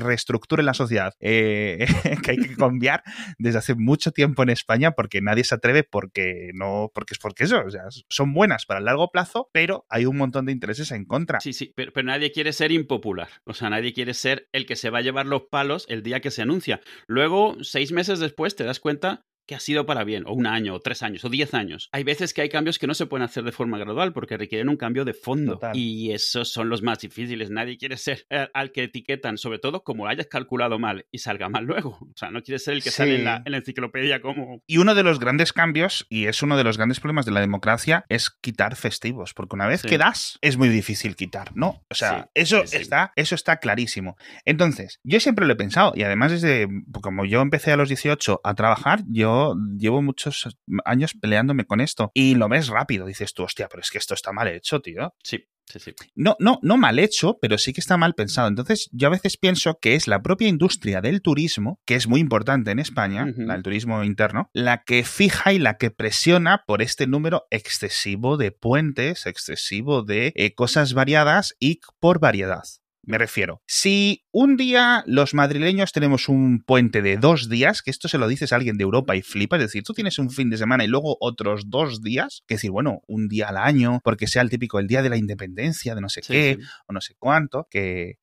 reestructuren 0.00 0.66
la 0.66 0.74
sociedad, 0.74 1.14
que 1.20 1.86
hay 2.28 2.36
que 2.36 2.56
cambiar 2.56 3.02
desde 3.38 3.58
hace 3.58 3.74
mucho 3.74 4.12
tiempo 4.12 4.42
en 4.42 4.50
España 4.50 4.92
porque 4.92 5.20
nadie 5.20 5.44
se 5.44 5.54
atreve 5.54 5.84
porque 5.84 6.50
no, 6.54 6.90
porque 6.94 7.14
es 7.14 7.18
porque 7.18 7.44
eso, 7.44 7.62
o 7.64 7.70
sea, 7.70 7.84
son 8.08 8.32
buenas 8.32 8.66
para 8.66 8.78
el 8.78 8.86
largo 8.86 9.10
plazo, 9.10 9.48
pero 9.52 9.86
hay 9.88 10.06
un 10.06 10.16
montón 10.16 10.46
de 10.46 10.52
intereses 10.52 10.90
en 10.92 11.04
contra. 11.04 11.40
Sí, 11.40 11.52
sí, 11.52 11.72
pero, 11.74 11.92
pero 11.92 12.06
nadie 12.06 12.32
quiere 12.32 12.52
ser 12.52 12.72
impopular, 12.72 13.28
o 13.44 13.54
sea, 13.54 13.70
nadie 13.70 13.92
quiere 13.92 14.14
ser 14.14 14.48
el 14.52 14.66
que 14.66 14.76
se 14.76 14.90
va 14.90 14.98
a 14.98 15.02
llevar 15.02 15.26
los 15.26 15.42
palos 15.50 15.86
el 15.88 16.02
día 16.02 16.20
que 16.20 16.30
se 16.30 16.42
anuncia. 16.42 16.80
Luego, 17.06 17.56
seis 17.62 17.92
meses 17.92 18.18
después, 18.18 18.56
te 18.56 18.64
das 18.64 18.80
cuenta 18.80 19.24
que 19.50 19.56
ha 19.56 19.60
sido 19.60 19.84
para 19.84 20.04
bien, 20.04 20.22
o 20.28 20.32
un 20.32 20.46
año, 20.46 20.76
o 20.76 20.80
tres 20.80 21.02
años, 21.02 21.24
o 21.24 21.28
diez 21.28 21.54
años. 21.54 21.88
Hay 21.90 22.04
veces 22.04 22.32
que 22.32 22.40
hay 22.40 22.48
cambios 22.48 22.78
que 22.78 22.86
no 22.86 22.94
se 22.94 23.06
pueden 23.06 23.24
hacer 23.24 23.42
de 23.42 23.50
forma 23.50 23.78
gradual 23.78 24.12
porque 24.12 24.36
requieren 24.36 24.68
un 24.68 24.76
cambio 24.76 25.04
de 25.04 25.12
fondo. 25.12 25.58
Y 25.74 26.12
esos 26.12 26.52
son 26.52 26.68
los 26.68 26.82
más 26.82 27.00
difíciles. 27.00 27.50
Nadie 27.50 27.76
quiere 27.76 27.96
ser 27.96 28.28
al 28.54 28.70
que 28.70 28.84
etiquetan, 28.84 29.38
sobre 29.38 29.58
todo 29.58 29.82
como 29.82 30.06
hayas 30.06 30.28
calculado 30.28 30.78
mal 30.78 31.04
y 31.10 31.18
salga 31.18 31.48
mal 31.48 31.64
luego. 31.64 31.98
O 32.00 32.12
sea, 32.14 32.30
no 32.30 32.44
quiere 32.44 32.60
ser 32.60 32.74
el 32.74 32.82
que 32.84 32.92
sale 32.92 33.16
en 33.16 33.24
la, 33.24 33.42
enciclopedia 33.44 34.22
como... 34.22 34.62
Y 34.68 34.78
uno 34.78 34.94
de 34.94 35.02
los 35.02 35.18
grandes 35.18 35.52
cambios, 35.52 36.06
y 36.08 36.26
es 36.26 36.44
uno 36.44 36.56
de 36.56 36.62
los 36.62 36.76
grandes 36.76 37.00
problemas 37.00 37.26
de 37.26 37.32
la 37.32 37.40
democracia, 37.40 38.04
es 38.08 38.30
quitar 38.30 38.76
festivos. 38.76 39.34
Porque 39.34 39.56
una 39.56 39.66
vez 39.66 39.82
que 39.82 39.98
das, 39.98 40.38
es 40.42 40.58
muy 40.58 40.68
difícil 40.68 41.16
quitar, 41.16 41.56
¿no? 41.56 41.82
O 41.90 41.96
sea, 41.96 42.30
eso, 42.34 42.62
Está, 42.62 43.12
eso 43.16 43.34
está 43.34 43.56
clarísimo. 43.56 44.16
Entonces, 44.44 45.00
yo 45.02 45.18
siempre 45.18 45.44
lo 45.44 45.54
he 45.54 45.56
pensado, 45.56 45.92
y 45.96 46.04
además 46.04 46.30
desde, 46.30 46.68
como 47.02 47.24
yo 47.24 47.40
empecé 47.40 47.72
a 47.72 47.76
los 47.76 47.88
18 47.88 48.42
a 48.44 48.54
trabajar, 48.54 49.02
yo 49.08 49.39
llevo 49.78 50.02
muchos 50.02 50.48
años 50.84 51.14
peleándome 51.20 51.64
con 51.64 51.80
esto 51.80 52.10
y 52.14 52.34
lo 52.34 52.48
ves 52.48 52.68
rápido. 52.68 53.06
Dices 53.06 53.34
tú, 53.34 53.44
hostia, 53.44 53.68
pero 53.68 53.80
es 53.80 53.90
que 53.90 53.98
esto 53.98 54.14
está 54.14 54.32
mal 54.32 54.48
hecho, 54.48 54.80
tío. 54.80 55.14
Sí. 55.22 55.44
Sí, 55.66 55.78
sí. 55.78 55.94
No, 56.16 56.36
no, 56.40 56.58
no 56.62 56.76
mal 56.76 56.98
hecho, 56.98 57.38
pero 57.40 57.56
sí 57.56 57.72
que 57.72 57.80
está 57.80 57.96
mal 57.96 58.14
pensado. 58.14 58.48
Entonces, 58.48 58.88
yo 58.90 59.06
a 59.06 59.12
veces 59.12 59.36
pienso 59.36 59.78
que 59.80 59.94
es 59.94 60.08
la 60.08 60.20
propia 60.20 60.48
industria 60.48 61.00
del 61.00 61.22
turismo, 61.22 61.78
que 61.86 61.94
es 61.94 62.08
muy 62.08 62.20
importante 62.20 62.72
en 62.72 62.80
España, 62.80 63.24
la 63.36 63.54
del 63.54 63.62
turismo 63.62 64.02
interno, 64.02 64.50
la 64.52 64.82
que 64.82 65.04
fija 65.04 65.52
y 65.52 65.60
la 65.60 65.76
que 65.76 65.92
presiona 65.92 66.64
por 66.66 66.82
este 66.82 67.06
número 67.06 67.46
excesivo 67.50 68.36
de 68.36 68.50
puentes, 68.50 69.26
excesivo 69.26 70.02
de 70.02 70.32
eh, 70.34 70.54
cosas 70.54 70.92
variadas 70.92 71.54
y 71.60 71.78
por 72.00 72.18
variedad. 72.18 72.64
Me 73.02 73.16
refiero, 73.16 73.62
si 73.66 74.24
un 74.30 74.56
día 74.56 75.02
los 75.06 75.32
madrileños 75.32 75.92
tenemos 75.92 76.28
un 76.28 76.62
puente 76.62 77.00
de 77.00 77.16
dos 77.16 77.48
días, 77.48 77.80
que 77.80 77.90
esto 77.90 78.08
se 78.08 78.18
lo 78.18 78.28
dices 78.28 78.52
a 78.52 78.56
alguien 78.56 78.76
de 78.76 78.84
Europa 78.84 79.16
y 79.16 79.22
flipa, 79.22 79.56
es 79.56 79.62
decir, 79.62 79.82
tú 79.82 79.94
tienes 79.94 80.18
un 80.18 80.30
fin 80.30 80.50
de 80.50 80.58
semana 80.58 80.84
y 80.84 80.86
luego 80.86 81.16
otros 81.20 81.70
dos 81.70 82.02
días, 82.02 82.42
que 82.46 82.56
decir, 82.56 82.70
bueno, 82.70 83.00
un 83.06 83.28
día 83.28 83.48
al 83.48 83.56
año, 83.56 84.00
porque 84.04 84.26
sea 84.26 84.42
el 84.42 84.50
típico 84.50 84.78
el 84.78 84.86
día 84.86 85.00
de 85.02 85.08
la 85.08 85.16
independencia, 85.16 85.94
de 85.94 86.02
no 86.02 86.10
sé 86.10 86.20
qué, 86.20 86.58
o 86.88 86.92
no 86.92 87.00
sé 87.00 87.14
cuánto, 87.18 87.68
que, 87.70 88.18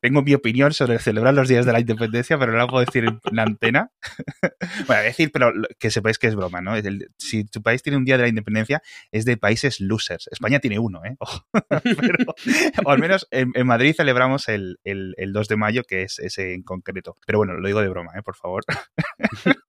tengo 0.00 0.22
mi 0.22 0.34
opinión 0.34 0.72
sobre 0.72 0.98
celebrar 0.98 1.34
los 1.34 1.48
días 1.48 1.64
de 1.64 1.72
la 1.72 1.80
independencia, 1.80 2.36
pero 2.36 2.50
no 2.50 2.58
lo 2.58 2.66
puedo 2.66 2.84
decir 2.84 3.04
en 3.04 3.20
la 3.30 3.44
antena. 3.44 3.92
bueno, 4.88 5.02
decir, 5.02 5.30
pero 5.32 5.52
que 5.78 5.90
sepáis 5.90 6.18
que 6.18 6.26
es 6.26 6.34
broma, 6.34 6.60
¿no? 6.60 6.72
si 7.18 7.44
tu 7.44 7.62
país 7.62 7.82
tiene 7.82 7.96
un 7.96 8.04
día 8.04 8.16
de 8.16 8.24
la 8.24 8.28
independencia, 8.28 8.82
es 9.12 9.24
de 9.24 9.36
países 9.36 9.80
losers. 9.80 10.28
España 10.32 10.58
tiene 10.58 10.80
uno, 10.80 11.02
¿eh? 11.04 11.16
o 12.84 12.90
al 12.90 12.98
menos 12.98 13.28
en 13.30 13.66
Madrid 13.66 13.94
celebramos 14.00 14.48
el, 14.48 14.78
2 14.84 15.48
de 15.48 15.56
mayo, 15.56 15.84
que 15.84 16.02
es 16.02 16.18
ese 16.18 16.54
en 16.54 16.62
concreto. 16.62 17.16
Pero 17.26 17.38
bueno, 17.38 17.54
lo 17.54 17.66
digo 17.66 17.82
de 17.82 17.88
broma, 17.88 18.12
¿eh? 18.16 18.22
por 18.22 18.34
favor. 18.34 18.64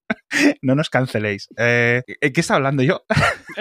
no 0.61 0.73
nos 0.75 0.89
canceléis. 0.89 1.49
Eh, 1.57 2.01
¿Qué 2.21 2.39
está 2.39 2.55
hablando 2.55 2.81
yo? 2.81 3.03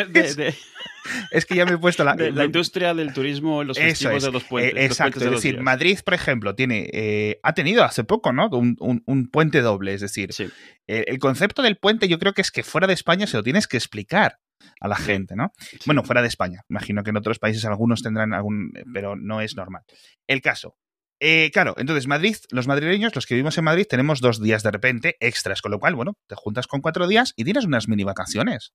es 1.33 1.47
que 1.47 1.55
ya 1.57 1.65
me 1.65 1.73
he 1.73 1.79
puesto 1.79 2.05
la... 2.05 2.15
la 2.15 2.45
industria 2.45 2.95
del 2.95 3.13
turismo, 3.13 3.65
los 3.65 3.79
festivos 3.79 4.23
de 4.23 4.31
los 4.31 4.45
puentes. 4.45 4.75
Eh, 4.77 4.85
exacto, 4.85 5.25
es 5.25 5.31
decir, 5.31 5.61
Madrid, 5.61 5.99
por 6.05 6.15
ejemplo, 6.15 6.55
tiene, 6.55 6.89
eh, 6.93 7.41
ha 7.43 7.53
tenido 7.53 7.83
hace 7.83 8.05
poco, 8.05 8.33
¿no? 8.33 8.49
Un, 8.49 9.29
puente 9.33 9.61
doble, 9.61 9.95
es 9.95 10.01
decir, 10.01 10.31
el 10.87 11.19
concepto 11.19 11.63
del 11.63 11.79
puente 11.79 12.07
yo 12.07 12.19
creo 12.21 12.33
que 12.33 12.43
es 12.43 12.53
que 12.53 12.63
fuera 12.63 12.87
de 12.87 12.95
España 12.95 13.27
se 13.27 13.37
lo 13.37 13.43
tienes 13.43 13.67
que 13.67 13.77
explicar. 13.77 14.39
A 14.81 14.89
la 14.89 14.97
gente, 14.97 15.37
¿no? 15.37 15.53
Bueno, 15.87 16.03
fuera 16.05 16.23
de 16.23 16.29
España. 16.29 16.65
Imagino 16.69 17.03
que 17.03 17.11
en 17.11 17.17
otros 17.17 17.39
países 17.39 17.65
algunos 17.65 18.03
tendrán 18.03 18.33
algún, 18.35 18.73
pero 18.93 19.17
no 19.17 19.41
es 19.41 19.57
normal. 19.57 19.83
El 20.27 20.41
caso. 20.41 20.77
Eh, 21.23 21.51
claro, 21.53 21.75
entonces 21.77 22.07
Madrid, 22.07 22.37
los 22.51 22.67
madrileños, 22.67 23.15
los 23.15 23.27
que 23.27 23.35
vivimos 23.35 23.59
en 23.59 23.65
Madrid, 23.65 23.87
tenemos 23.87 24.21
dos 24.21 24.43
días 24.43 24.63
de 24.63 24.71
repente 24.71 25.17
extras, 25.21 25.61
con 25.61 25.71
lo 25.71 25.79
cual, 25.79 25.95
bueno, 25.95 26.17
te 26.27 26.35
juntas 26.35 26.67
con 26.67 26.81
cuatro 26.81 27.07
días 27.07 27.35
y 27.37 27.45
tienes 27.45 27.67
unas 27.67 27.89
mini 27.89 28.05
vacaciones. 28.05 28.73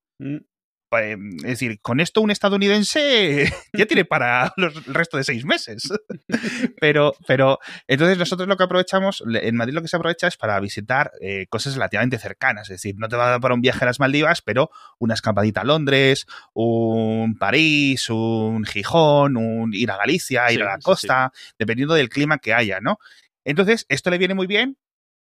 Eh, 0.92 1.16
es 1.38 1.42
decir, 1.42 1.80
con 1.80 2.00
esto 2.00 2.20
un 2.20 2.30
estadounidense 2.30 3.52
ya 3.72 3.86
tiene 3.86 4.04
para 4.04 4.52
el 4.56 4.72
resto 4.86 5.16
de 5.16 5.24
seis 5.24 5.44
meses. 5.44 5.88
pero, 6.80 7.14
pero, 7.26 7.58
entonces 7.86 8.18
nosotros 8.18 8.48
lo 8.48 8.56
que 8.56 8.64
aprovechamos, 8.64 9.22
en 9.26 9.56
Madrid 9.56 9.74
lo 9.74 9.82
que 9.82 9.88
se 9.88 9.96
aprovecha 9.96 10.28
es 10.28 10.36
para 10.36 10.58
visitar 10.60 11.10
eh, 11.20 11.46
cosas 11.48 11.74
relativamente 11.74 12.18
cercanas. 12.18 12.70
Es 12.70 12.76
decir, 12.76 12.94
no 12.98 13.08
te 13.08 13.16
va 13.16 13.26
a 13.26 13.30
dar 13.30 13.40
para 13.40 13.54
un 13.54 13.60
viaje 13.60 13.84
a 13.84 13.86
las 13.86 14.00
Maldivas, 14.00 14.42
pero 14.42 14.70
una 14.98 15.14
escapadita 15.14 15.62
a 15.62 15.64
Londres, 15.64 16.26
un 16.54 17.36
París, 17.36 18.08
un 18.10 18.64
Gijón, 18.64 19.36
un 19.36 19.74
ir 19.74 19.90
a 19.90 19.96
Galicia, 19.96 20.50
ir 20.52 20.62
a 20.62 20.66
la 20.66 20.78
costa, 20.78 21.32
dependiendo 21.58 21.94
del 21.94 22.08
clima 22.08 22.38
que 22.38 22.54
haya, 22.54 22.80
¿no? 22.80 22.98
Entonces, 23.44 23.86
esto 23.88 24.10
le 24.10 24.18
viene 24.18 24.34
muy 24.34 24.46
bien 24.46 24.76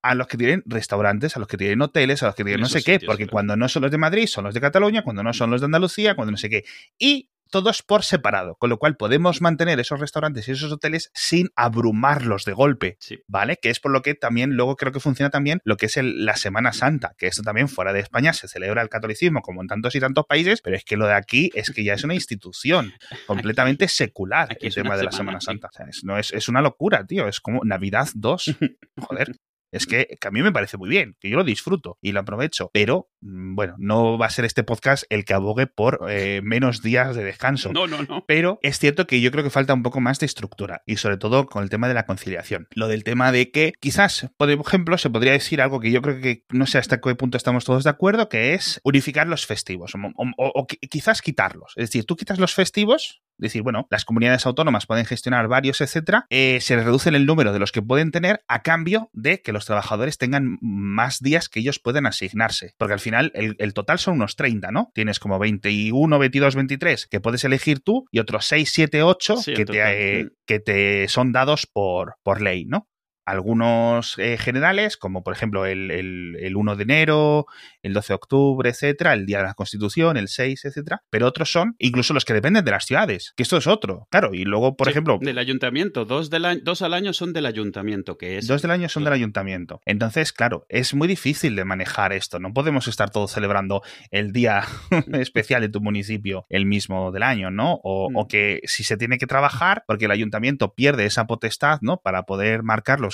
a 0.05 0.15
los 0.15 0.27
que 0.27 0.37
tienen 0.37 0.63
restaurantes, 0.67 1.35
a 1.35 1.39
los 1.41 1.49
que 1.49 1.57
tienen 1.57 1.81
hoteles, 1.81 2.23
a 2.23 2.27
los 2.27 2.35
que 2.35 2.45
tienen 2.45 2.61
no 2.61 2.69
sé 2.69 2.83
qué, 2.85 3.01
porque 3.01 3.27
cuando 3.27 3.57
no 3.57 3.71
son 3.71 3.83
los 3.83 3.91
de 3.91 3.97
Madrid, 3.97 4.27
son 4.27 4.45
los 4.45 4.53
de 4.53 4.61
Cataluña, 4.61 5.03
cuando 5.03 5.23
no 5.23 5.33
son 5.33 5.51
los 5.51 5.63
de 5.63 5.65
Andalucía, 5.65 6.15
cuando 6.15 6.33
no 6.33 6.37
sé 6.37 6.51
qué. 6.51 6.65
Y 6.99 7.31
todos 7.51 7.83
por 7.83 8.03
separado, 8.03 8.57
con 8.57 8.69
lo 8.69 8.79
cual 8.79 8.97
podemos 8.97 9.41
mantener 9.41 9.81
esos 9.81 10.01
restaurantes 10.01 10.47
y 10.47 10.53
esos 10.53 10.71
hoteles 10.71 11.11
sin 11.15 11.49
abrumarlos 11.57 12.45
de 12.45 12.53
golpe, 12.53 12.99
¿vale? 13.29 13.57
Que 13.63 13.71
es 13.71 13.81
por 13.81 13.93
lo 13.93 14.03
que 14.03 14.15
también 14.15 14.57
luego 14.57 14.77
creo 14.77 14.93
que 14.93 15.01
funciona 15.01 15.31
también 15.31 15.61
lo 15.65 15.79
que 15.79 15.87
es 15.87 15.97
la 16.03 16.37
Semana 16.37 16.75
Santa, 16.75 17.15
que 17.17 17.27
esto 17.27 17.43
también 17.43 17.69
fuera 17.69 17.95
de 17.95 18.01
España 18.01 18.35
se 18.35 18.47
celebra 18.47 18.83
el 18.83 18.91
catolicismo 18.91 19.41
como 19.41 19.63
en 19.63 19.69
tantos 19.69 19.95
y 19.95 20.01
tantos 20.01 20.27
países, 20.27 20.61
pero 20.61 20.77
es 20.77 20.85
que 20.85 20.99
lo 20.99 21.07
de 21.07 21.15
aquí 21.15 21.51
es 21.55 21.71
que 21.71 21.83
ya 21.83 21.95
es 21.95 22.05
una 22.05 22.15
institución 22.15 22.93
completamente 23.27 23.89
secular 23.89 24.59
el 24.61 24.75
tema 24.75 24.99
de 24.99 25.05
la 25.05 25.13
Semana 25.13 25.41
Santa. 25.41 25.71
es, 25.89 26.05
no 26.05 26.19
es, 26.19 26.31
es 26.33 26.49
una 26.51 26.61
locura, 26.61 27.07
tío, 27.07 27.27
es 27.27 27.41
como 27.41 27.65
Navidad 27.65 28.09
2. 28.15 28.57
Joder. 28.97 29.35
Es 29.75 29.87
que, 29.87 30.17
a 30.25 30.31
mí 30.31 30.41
me 30.41 30.53
parece 30.53 30.77
muy 30.77 30.89
bien, 30.89 31.17
que 31.19 31.29
yo 31.29 31.37
lo 31.37 31.43
disfruto 31.43 31.99
y 32.01 32.13
lo 32.13 32.21
aprovecho, 32.21 32.71
pero 32.73 33.09
bueno, 33.27 33.75
no 33.79 34.19
va 34.19 34.27
a 34.27 34.31
ser 34.31 34.45
este 34.45 34.65
podcast 34.65 35.05
el 35.09 35.25
que 35.25 35.33
abogue 35.33 35.67
por 35.67 36.01
eh, 36.09 36.41
menos 36.45 36.83
días 36.83 37.17
de 37.17 37.25
descanso. 37.25 37.73
No, 37.73 37.87
no, 37.87 38.03
no. 38.03 38.25
Pero 38.29 38.59
es 38.63 38.79
cierto 38.79 39.07
que 39.07 39.23
yo 39.23 39.31
creo 39.31 39.43
que 39.43 39.51
falta 39.51 39.73
un 39.73 39.83
poco 39.83 40.01
más 40.01 40.19
de 40.19 40.27
estructura 40.27 40.83
y 40.85 40.97
sobre 40.97 41.17
todo 41.17 41.47
con 41.47 41.63
el 41.63 41.71
tema 41.71 41.89
de 41.89 41.95
la 41.95 42.05
conciliación. 42.05 42.69
Lo 42.75 42.87
del 42.87 43.03
tema 43.03 43.33
de 43.33 43.51
que 43.51 43.73
quizás, 43.81 44.29
por 44.37 44.51
ejemplo, 44.51 44.99
se 44.99 45.09
podría 45.09 45.33
decir 45.33 45.63
algo 45.63 45.81
que 45.81 45.91
yo 45.91 46.03
creo 46.03 46.21
que 46.21 46.45
no 46.51 46.67
sé 46.67 46.77
hasta 46.77 47.01
qué 47.01 47.15
punto 47.15 47.39
estamos 47.39 47.65
todos 47.65 47.85
de 47.85 47.91
acuerdo, 47.91 48.29
que 48.29 48.53
es 48.53 48.81
unificar 48.85 49.27
los 49.27 49.47
festivos 49.47 49.95
o 50.37 50.67
quizás 50.67 51.23
quitarlos. 51.23 51.73
Es 51.77 51.89
decir, 51.89 52.05
tú 52.05 52.17
quitas 52.17 52.39
los 52.39 52.55
festivos 52.55 53.23
decir, 53.39 53.63
bueno, 53.63 53.87
las 53.91 54.05
comunidades 54.05 54.47
autónomas 54.47 54.87
pueden 54.87 55.07
gestionar 55.07 55.49
varios, 55.49 55.81
etcétera, 55.81 56.27
eh, 56.31 56.59
se 56.61 56.77
reduce 56.77 57.11
el 57.11 57.27
número 57.27 57.53
de 57.53 57.59
los 57.59 57.73
que 57.73 57.83
pueden 57.83 58.11
tener 58.11 58.43
a 58.49 58.63
cambio 58.63 59.11
de 59.13 59.43
que 59.43 59.53
los 59.53 59.67
trabajadores 59.67 60.19
tengan 60.19 60.59
más 60.61 61.21
días 61.21 61.49
que 61.49 61.61
ellos 61.61 61.79
pueden 61.79 62.07
asignarse. 62.07 62.75
Porque 62.79 62.95
al 62.95 63.01
final 63.01 63.14
el, 63.21 63.75
total 63.75 63.99
son 63.99 64.15
unos 64.15 64.37
30, 64.37 64.71
¿no? 64.71 64.91
Tienes 64.95 65.19
como 65.19 65.39
21, 65.39 66.19
22, 66.19 66.55
23 66.55 67.07
que 67.07 67.21
puedes 67.21 67.45
elegir 67.45 67.81
tú 67.81 68.07
y 68.11 68.19
otros 68.19 68.47
6, 68.47 68.71
7, 68.73 69.03
8 69.03 69.37
que, 69.55 69.65
te, 69.65 70.21
eh, 70.21 70.29
que 70.47 70.61
te 70.61 71.09
son 71.09 71.33
dados 71.33 71.67
por, 71.67 72.17
por 72.23 72.41
ley, 72.41 72.65
¿no? 72.65 72.89
Algunos 73.25 74.19
eh, 74.19 74.37
generales, 74.39 74.97
como 74.97 75.23
por 75.23 75.35
ejemplo 75.35 75.67
el, 75.67 75.91
el, 75.91 76.57
1 76.57 76.77
de 76.77 76.83
enero, 76.83 77.47
el 77.83 77.93
12 77.93 78.09
de 78.09 78.15
octubre, 78.15 78.71
etcétera, 78.71 79.15
el 79.15 79.27
Día 79.27 79.39
de 79.39 79.45
la 79.45 79.55
Constitución, 79.55 80.17
el 80.17 80.29
6, 80.29 80.65
etcétera, 80.65 81.03
pero 81.11 81.27
otros 81.27 81.51
son 81.51 81.75
incluso 81.79 82.15
los 82.15 82.25
que 82.25 82.35
dependen 82.35 82.65
de 82.65 82.71
las 82.71 82.85
ciudades, 82.85 83.33
que 83.37 83.43
esto 83.43 83.57
es 83.57 83.67
otro, 83.67 84.07
claro, 84.11 84.35
y 84.35 84.45
luego, 84.45 84.77
por 84.77 84.89
ejemplo... 84.89 85.19
Del 85.21 85.39
ayuntamiento, 85.39 86.05
dos, 86.05 86.31
dos 86.63 86.83
al 86.83 86.95
año 86.95 87.13
son 87.13 87.33
del 87.33 87.47
ayuntamiento, 87.47 88.19
que 88.19 88.39
es... 88.39 88.47
Dos 88.47 88.63
del 88.63 88.71
año 88.71 88.89
son 88.89 89.05
del 89.05 89.13
ayuntamiento. 89.13 89.81
Entonces, 89.85 90.33
claro, 90.33 90.67
es 90.69 90.95
muy 90.95 91.09
difícil 91.09 91.57
de 91.57 91.65
manejar 91.65 92.13
esto, 92.13 92.39
no 92.39 92.53
podemos 92.53 92.89
estar 92.89 93.11
todos 93.11 93.33
celebrando 93.33 93.83
el 94.11 94.33
día 94.33 94.65
especial 95.13 95.63
de 95.63 95.69
tu 95.69 95.81
municipio 95.81 96.47
el 96.49 96.67
mismo 96.67 97.13
del 97.13 97.23
año, 97.23 97.51
¿no? 97.51 97.81
O, 97.83 98.11
o, 98.15 98.25
mm. 98.25 98.29
que 98.29 98.61
si 98.65 98.85
se 98.85 98.97
tiene 98.97 99.19
que 99.19 99.27
trabajar, 99.27 99.85
porque 99.87 100.07
el 100.07 100.11
ayuntamiento 100.11 100.75
pierde 100.75 101.07
esa 101.07 101.27
potestad, 101.27 101.79
¿no? 101.83 101.99
Para 101.99 102.25
poder 102.25 102.63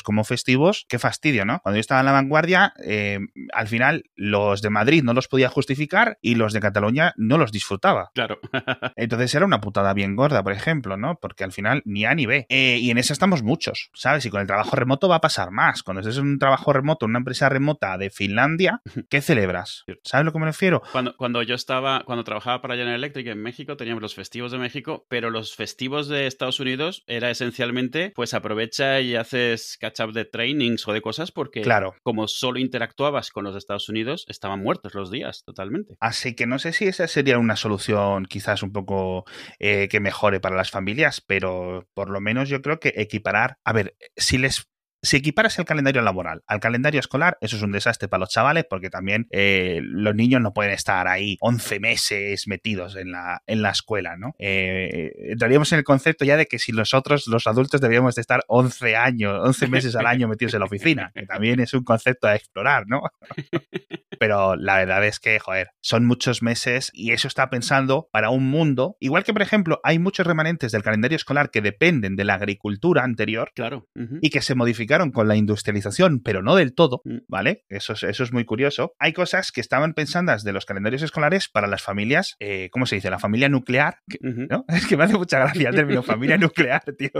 marcarlos 0.00 0.02
como 0.02 0.24
festivos, 0.24 0.86
qué 0.88 0.98
fastidio, 0.98 1.44
¿no? 1.44 1.60
Cuando 1.62 1.76
yo 1.76 1.80
estaba 1.80 2.00
en 2.00 2.06
la 2.06 2.12
vanguardia, 2.12 2.72
eh, 2.84 3.18
al 3.52 3.68
final 3.68 4.04
los 4.16 4.62
de 4.62 4.70
Madrid 4.70 5.02
no 5.02 5.12
los 5.12 5.28
podía 5.28 5.48
justificar 5.48 6.18
y 6.20 6.34
los 6.34 6.52
de 6.52 6.60
Cataluña 6.60 7.12
no 7.16 7.38
los 7.38 7.52
disfrutaba. 7.52 8.10
Claro. 8.14 8.38
Entonces 8.96 9.34
era 9.34 9.46
una 9.46 9.60
putada 9.60 9.94
bien 9.94 10.16
gorda, 10.16 10.42
por 10.42 10.52
ejemplo, 10.52 10.96
¿no? 10.96 11.18
Porque 11.20 11.44
al 11.44 11.52
final 11.52 11.82
ni 11.84 12.04
A 12.04 12.14
ni 12.14 12.26
B. 12.26 12.46
Eh, 12.48 12.78
y 12.80 12.90
en 12.90 12.98
eso 12.98 13.12
estamos 13.12 13.42
muchos, 13.42 13.90
¿sabes? 13.94 14.24
Y 14.26 14.30
con 14.30 14.40
el 14.40 14.46
trabajo 14.46 14.76
remoto 14.76 15.08
va 15.08 15.16
a 15.16 15.20
pasar 15.20 15.50
más. 15.50 15.82
Cuando 15.82 16.00
estés 16.00 16.18
en 16.18 16.26
un 16.26 16.38
trabajo 16.38 16.72
remoto, 16.72 17.06
en 17.06 17.10
una 17.10 17.18
empresa 17.18 17.48
remota 17.48 17.96
de 17.98 18.10
Finlandia, 18.10 18.80
¿qué 19.10 19.20
celebras? 19.20 19.84
¿Sabes 20.02 20.22
a 20.22 20.24
lo 20.24 20.32
que 20.32 20.38
me 20.38 20.46
refiero? 20.46 20.82
Cuando, 20.92 21.16
cuando 21.16 21.42
yo 21.42 21.54
estaba, 21.54 22.02
cuando 22.04 22.24
trabajaba 22.24 22.60
para 22.60 22.74
General 22.74 22.96
Electric 22.96 23.28
en 23.28 23.42
México, 23.42 23.76
teníamos 23.76 24.02
los 24.02 24.14
festivos 24.14 24.52
de 24.52 24.58
México, 24.58 25.06
pero 25.08 25.30
los 25.30 25.54
festivos 25.54 26.08
de 26.08 26.26
Estados 26.26 26.60
Unidos 26.60 27.04
era 27.06 27.30
esencialmente, 27.30 28.12
pues 28.14 28.34
aprovecha 28.34 29.00
y 29.00 29.14
haces 29.16 29.76
de 29.90 30.24
trainings 30.24 30.86
o 30.88 30.92
de 30.92 31.02
cosas 31.02 31.32
porque 31.32 31.62
claro. 31.62 31.94
como 32.02 32.28
solo 32.28 32.58
interactuabas 32.58 33.30
con 33.30 33.44
los 33.44 33.56
Estados 33.56 33.88
Unidos, 33.88 34.24
estaban 34.28 34.62
muertos 34.62 34.94
los 34.94 35.10
días 35.10 35.42
totalmente. 35.44 35.96
Así 36.00 36.34
que 36.34 36.46
no 36.46 36.58
sé 36.58 36.72
si 36.72 36.86
esa 36.86 37.06
sería 37.06 37.38
una 37.38 37.56
solución 37.56 38.24
quizás 38.26 38.62
un 38.62 38.72
poco 38.72 39.24
eh, 39.58 39.88
que 39.88 40.00
mejore 40.00 40.40
para 40.40 40.56
las 40.56 40.70
familias, 40.70 41.20
pero 41.20 41.86
por 41.94 42.10
lo 42.10 42.20
menos 42.20 42.48
yo 42.48 42.62
creo 42.62 42.80
que 42.80 42.92
equiparar, 42.96 43.58
a 43.64 43.72
ver, 43.72 43.94
si 44.16 44.38
les 44.38 44.66
si 45.02 45.16
equiparas 45.16 45.58
el 45.58 45.64
calendario 45.64 46.02
laboral 46.02 46.42
al 46.46 46.60
calendario 46.60 47.00
escolar, 47.00 47.38
eso 47.40 47.56
es 47.56 47.62
un 47.62 47.72
desastre 47.72 48.08
para 48.08 48.20
los 48.20 48.30
chavales 48.30 48.64
porque 48.68 48.90
también 48.90 49.26
eh, 49.30 49.80
los 49.82 50.14
niños 50.14 50.40
no 50.40 50.52
pueden 50.52 50.72
estar 50.72 51.08
ahí 51.08 51.36
11 51.40 51.80
meses 51.80 52.46
metidos 52.46 52.96
en 52.96 53.12
la, 53.12 53.42
en 53.46 53.62
la 53.62 53.70
escuela, 53.70 54.16
¿no? 54.16 54.34
Eh, 54.38 55.12
entraríamos 55.30 55.72
en 55.72 55.78
el 55.78 55.84
concepto 55.84 56.24
ya 56.24 56.36
de 56.36 56.46
que 56.46 56.58
si 56.58 56.72
nosotros, 56.72 57.26
los 57.26 57.46
adultos, 57.46 57.80
deberíamos 57.80 58.14
de 58.14 58.20
estar 58.20 58.44
11 58.48 58.96
años, 58.96 59.40
11 59.42 59.68
meses 59.68 59.96
al 59.96 60.06
año 60.06 60.28
metidos 60.28 60.54
en 60.54 60.60
la 60.60 60.66
oficina, 60.66 61.12
que 61.14 61.26
también 61.26 61.60
es 61.60 61.72
un 61.74 61.84
concepto 61.84 62.26
a 62.26 62.36
explorar, 62.36 62.84
¿no? 62.86 63.02
Pero 64.20 64.54
la 64.54 64.76
verdad 64.76 65.04
es 65.06 65.18
que, 65.18 65.38
joder, 65.38 65.70
son 65.80 66.04
muchos 66.04 66.42
meses 66.42 66.90
y 66.92 67.12
eso 67.12 67.26
está 67.26 67.48
pensando 67.48 68.08
para 68.12 68.30
un 68.30 68.50
mundo, 68.50 68.98
igual 69.00 69.24
que, 69.24 69.32
por 69.32 69.40
ejemplo, 69.40 69.80
hay 69.82 69.98
muchos 69.98 70.26
remanentes 70.26 70.72
del 70.72 70.82
calendario 70.82 71.16
escolar 71.16 71.50
que 71.50 71.62
dependen 71.62 72.16
de 72.16 72.24
la 72.24 72.34
agricultura 72.34 73.02
anterior 73.02 73.50
claro. 73.54 73.88
y 74.20 74.28
que 74.28 74.42
se 74.42 74.54
modifican 74.54 75.10
con 75.10 75.26
la 75.26 75.36
industrialización, 75.36 76.20
pero 76.20 76.42
no 76.42 76.54
del 76.54 76.74
todo, 76.74 77.00
mm. 77.04 77.20
¿vale? 77.28 77.64
Eso 77.70 77.94
es, 77.94 78.02
eso 78.02 78.22
es 78.22 78.32
muy 78.32 78.44
curioso. 78.44 78.92
Hay 78.98 79.14
cosas 79.14 79.52
que 79.52 79.62
estaban 79.62 79.94
pensadas 79.94 80.44
de 80.44 80.52
los 80.52 80.66
calendarios 80.66 81.02
escolares 81.02 81.48
para 81.48 81.66
las 81.66 81.82
familias, 81.82 82.36
eh, 82.40 82.68
¿cómo 82.72 82.84
se 82.84 82.96
dice? 82.96 83.08
La 83.08 83.18
familia 83.18 83.48
nuclear, 83.48 84.00
¿no? 84.20 84.66
Es 84.68 84.86
que 84.86 84.96
me 84.96 85.04
hace 85.04 85.16
mucha 85.16 85.38
gracia 85.38 85.70
el 85.70 85.74
término 85.74 86.02
familia 86.02 86.36
nuclear, 86.38 86.82
tío. 86.98 87.10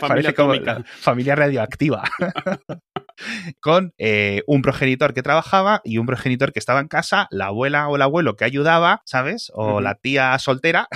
Parece, 0.00 0.34
como 0.34 0.54
familia 1.00 1.34
radioactiva. 1.34 2.04
con 3.60 3.94
eh, 3.98 4.42
un 4.46 4.62
progenitor 4.62 5.14
que 5.14 5.22
trabajaba 5.22 5.80
y 5.84 5.98
un 5.98 6.06
progenitor 6.06 6.52
que 6.52 6.58
estaba 6.58 6.80
en 6.80 6.88
casa, 6.88 7.28
la 7.30 7.46
abuela 7.46 7.88
o 7.88 7.96
el 7.96 8.02
abuelo 8.02 8.36
que 8.36 8.44
ayudaba, 8.44 9.02
¿sabes? 9.04 9.50
O 9.54 9.80
la 9.80 9.94
tía 9.94 10.38
soltera 10.38 10.88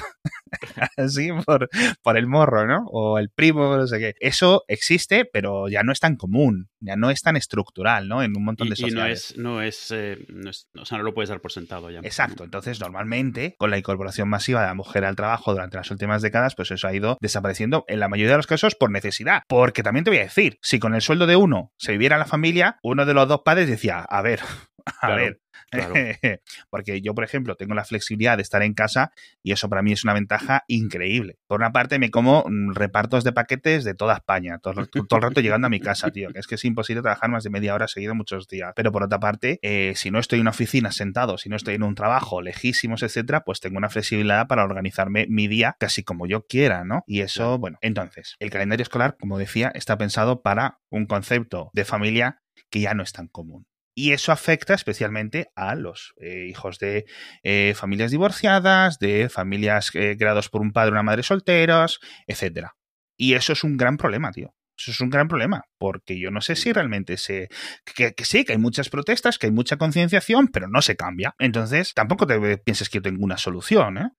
así 0.96 1.30
por, 1.44 1.68
por 2.02 2.16
el 2.16 2.26
morro, 2.26 2.66
¿no? 2.66 2.84
O 2.86 3.18
el 3.18 3.30
primo, 3.30 3.76
no 3.76 3.86
sé 3.86 3.98
qué. 3.98 4.14
Eso 4.20 4.64
existe, 4.68 5.24
pero 5.24 5.68
ya 5.68 5.82
no 5.82 5.92
es 5.92 6.00
tan 6.00 6.16
común, 6.16 6.68
ya 6.80 6.96
no 6.96 7.10
es 7.10 7.22
tan 7.22 7.36
estructural, 7.36 8.08
¿no? 8.08 8.22
En 8.22 8.36
un 8.36 8.44
montón 8.44 8.68
de 8.68 8.76
sociedades. 8.76 9.34
Y 9.36 9.40
no 9.40 9.62
es, 9.62 9.90
eh, 9.90 10.18
no 10.28 10.50
es, 10.50 10.68
o 10.78 10.84
sea, 10.84 10.98
no 10.98 11.04
lo 11.04 11.14
puedes 11.14 11.28
dar 11.28 11.40
por 11.40 11.52
sentado 11.52 11.90
ya. 11.90 12.00
Exacto. 12.00 12.44
Entonces, 12.44 12.80
normalmente, 12.80 13.54
con 13.58 13.70
la 13.70 13.78
incorporación 13.78 14.28
masiva 14.28 14.60
de 14.60 14.66
la 14.66 14.74
mujer 14.74 15.04
al 15.04 15.16
trabajo 15.16 15.52
durante 15.52 15.76
las 15.76 15.90
últimas 15.90 16.22
décadas, 16.22 16.54
pues 16.54 16.70
eso 16.70 16.86
ha 16.86 16.94
ido 16.94 17.18
desapareciendo 17.20 17.84
en 17.88 18.00
la 18.00 18.08
mayoría 18.08 18.32
de 18.32 18.38
los 18.38 18.46
casos 18.46 18.74
por 18.74 18.90
necesidad. 18.90 19.42
Porque 19.48 19.82
también 19.82 20.04
te 20.04 20.10
voy 20.10 20.18
a 20.18 20.24
decir, 20.24 20.58
si 20.62 20.78
con 20.78 20.94
el 20.94 21.02
sueldo 21.02 21.26
de 21.26 21.36
uno 21.36 21.72
se 21.78 21.92
viviera 21.92 22.18
la 22.18 22.26
familia, 22.26 22.78
uno 22.82 23.06
de 23.06 23.14
los 23.14 23.28
dos 23.28 23.42
padres 23.44 23.68
decía, 23.68 24.00
a 24.00 24.22
ver, 24.22 24.40
a 25.00 25.14
ver, 25.14 25.40
Porque 26.70 27.00
yo, 27.00 27.14
por 27.14 27.24
ejemplo, 27.24 27.56
tengo 27.56 27.74
la 27.74 27.84
flexibilidad 27.84 28.36
de 28.36 28.42
estar 28.42 28.62
en 28.62 28.74
casa 28.74 29.12
y 29.42 29.52
eso 29.52 29.68
para 29.68 29.82
mí 29.82 29.92
es 29.92 30.04
una 30.04 30.14
ventaja 30.14 30.64
increíble. 30.68 31.38
Por 31.46 31.60
una 31.60 31.72
parte, 31.72 31.98
me 31.98 32.10
como 32.10 32.44
mm, 32.46 32.74
repartos 32.74 33.24
de 33.24 33.32
paquetes 33.32 33.84
de 33.84 33.94
toda 33.94 34.14
España, 34.14 34.58
todo, 34.58 34.86
todo 34.86 35.16
el 35.16 35.22
rato 35.22 35.40
llegando 35.40 35.66
a 35.66 35.70
mi 35.70 35.80
casa, 35.80 36.10
tío. 36.10 36.30
Que 36.30 36.38
es 36.38 36.46
que 36.46 36.56
es 36.56 36.64
imposible 36.64 37.02
trabajar 37.02 37.30
más 37.30 37.44
de 37.44 37.50
media 37.50 37.74
hora 37.74 37.88
seguido 37.88 38.14
muchos 38.14 38.48
días. 38.48 38.72
Pero 38.76 38.92
por 38.92 39.02
otra 39.02 39.18
parte, 39.18 39.58
eh, 39.62 39.94
si 39.96 40.10
no 40.10 40.18
estoy 40.18 40.38
en 40.38 40.42
una 40.42 40.50
oficina 40.50 40.92
sentado, 40.92 41.38
si 41.38 41.48
no 41.48 41.56
estoy 41.56 41.74
en 41.74 41.82
un 41.82 41.94
trabajo 41.94 42.42
lejísimos, 42.42 43.02
etcétera, 43.02 43.44
pues 43.44 43.60
tengo 43.60 43.78
una 43.78 43.88
flexibilidad 43.88 44.46
para 44.46 44.64
organizarme 44.64 45.26
mi 45.28 45.48
día 45.48 45.76
casi 45.78 46.02
como 46.02 46.26
yo 46.26 46.46
quiera, 46.46 46.84
¿no? 46.84 47.04
Y 47.06 47.20
eso, 47.20 47.58
bueno, 47.58 47.78
entonces, 47.80 48.36
el 48.38 48.50
calendario 48.50 48.82
escolar, 48.82 49.16
como 49.18 49.38
decía, 49.38 49.70
está 49.74 49.98
pensado 49.98 50.42
para 50.42 50.78
un 50.90 51.06
concepto 51.06 51.70
de 51.72 51.84
familia 51.84 52.42
que 52.70 52.80
ya 52.80 52.94
no 52.94 53.02
es 53.02 53.12
tan 53.12 53.28
común. 53.28 53.66
Y 53.94 54.12
eso 54.12 54.32
afecta 54.32 54.74
especialmente 54.74 55.50
a 55.54 55.74
los 55.74 56.14
eh, 56.20 56.46
hijos 56.48 56.78
de 56.78 57.04
eh, 57.42 57.74
familias 57.76 58.10
divorciadas, 58.10 58.98
de 58.98 59.28
familias 59.28 59.90
eh, 59.94 60.16
creados 60.18 60.48
por 60.48 60.62
un 60.62 60.72
padre 60.72 60.90
o 60.90 60.92
una 60.92 61.02
madre 61.02 61.22
solteros, 61.22 62.00
etc. 62.26 62.68
Y 63.16 63.34
eso 63.34 63.52
es 63.52 63.64
un 63.64 63.76
gran 63.76 63.98
problema, 63.98 64.32
tío. 64.32 64.54
Eso 64.78 64.90
es 64.90 65.00
un 65.00 65.10
gran 65.10 65.28
problema, 65.28 65.66
porque 65.78 66.18
yo 66.18 66.30
no 66.30 66.40
sé 66.40 66.56
si 66.56 66.72
realmente 66.72 67.16
se... 67.16 67.48
Que, 67.94 68.14
que 68.14 68.24
sí, 68.24 68.44
que 68.44 68.52
hay 68.52 68.58
muchas 68.58 68.88
protestas, 68.88 69.38
que 69.38 69.46
hay 69.46 69.52
mucha 69.52 69.76
concienciación, 69.76 70.48
pero 70.48 70.66
no 70.66 70.82
se 70.82 70.96
cambia. 70.96 71.34
Entonces, 71.38 71.92
tampoco 71.94 72.26
te 72.26 72.58
pienses 72.58 72.88
que 72.88 72.98
yo 72.98 73.02
tengo 73.02 73.24
una 73.24 73.36
solución, 73.36 73.98
¿eh? 73.98 74.10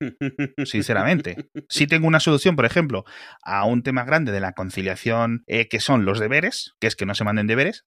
Sinceramente. 0.64 1.50
Sí 1.68 1.86
tengo 1.86 2.06
una 2.06 2.20
solución, 2.20 2.56
por 2.56 2.64
ejemplo, 2.64 3.04
a 3.42 3.64
un 3.66 3.82
tema 3.82 4.04
grande 4.04 4.32
de 4.32 4.40
la 4.40 4.52
conciliación, 4.52 5.42
eh, 5.46 5.68
que 5.68 5.80
son 5.80 6.04
los 6.04 6.20
deberes, 6.20 6.74
que 6.80 6.86
es 6.86 6.96
que 6.96 7.04
no 7.04 7.14
se 7.14 7.24
manden 7.24 7.46
deberes. 7.46 7.84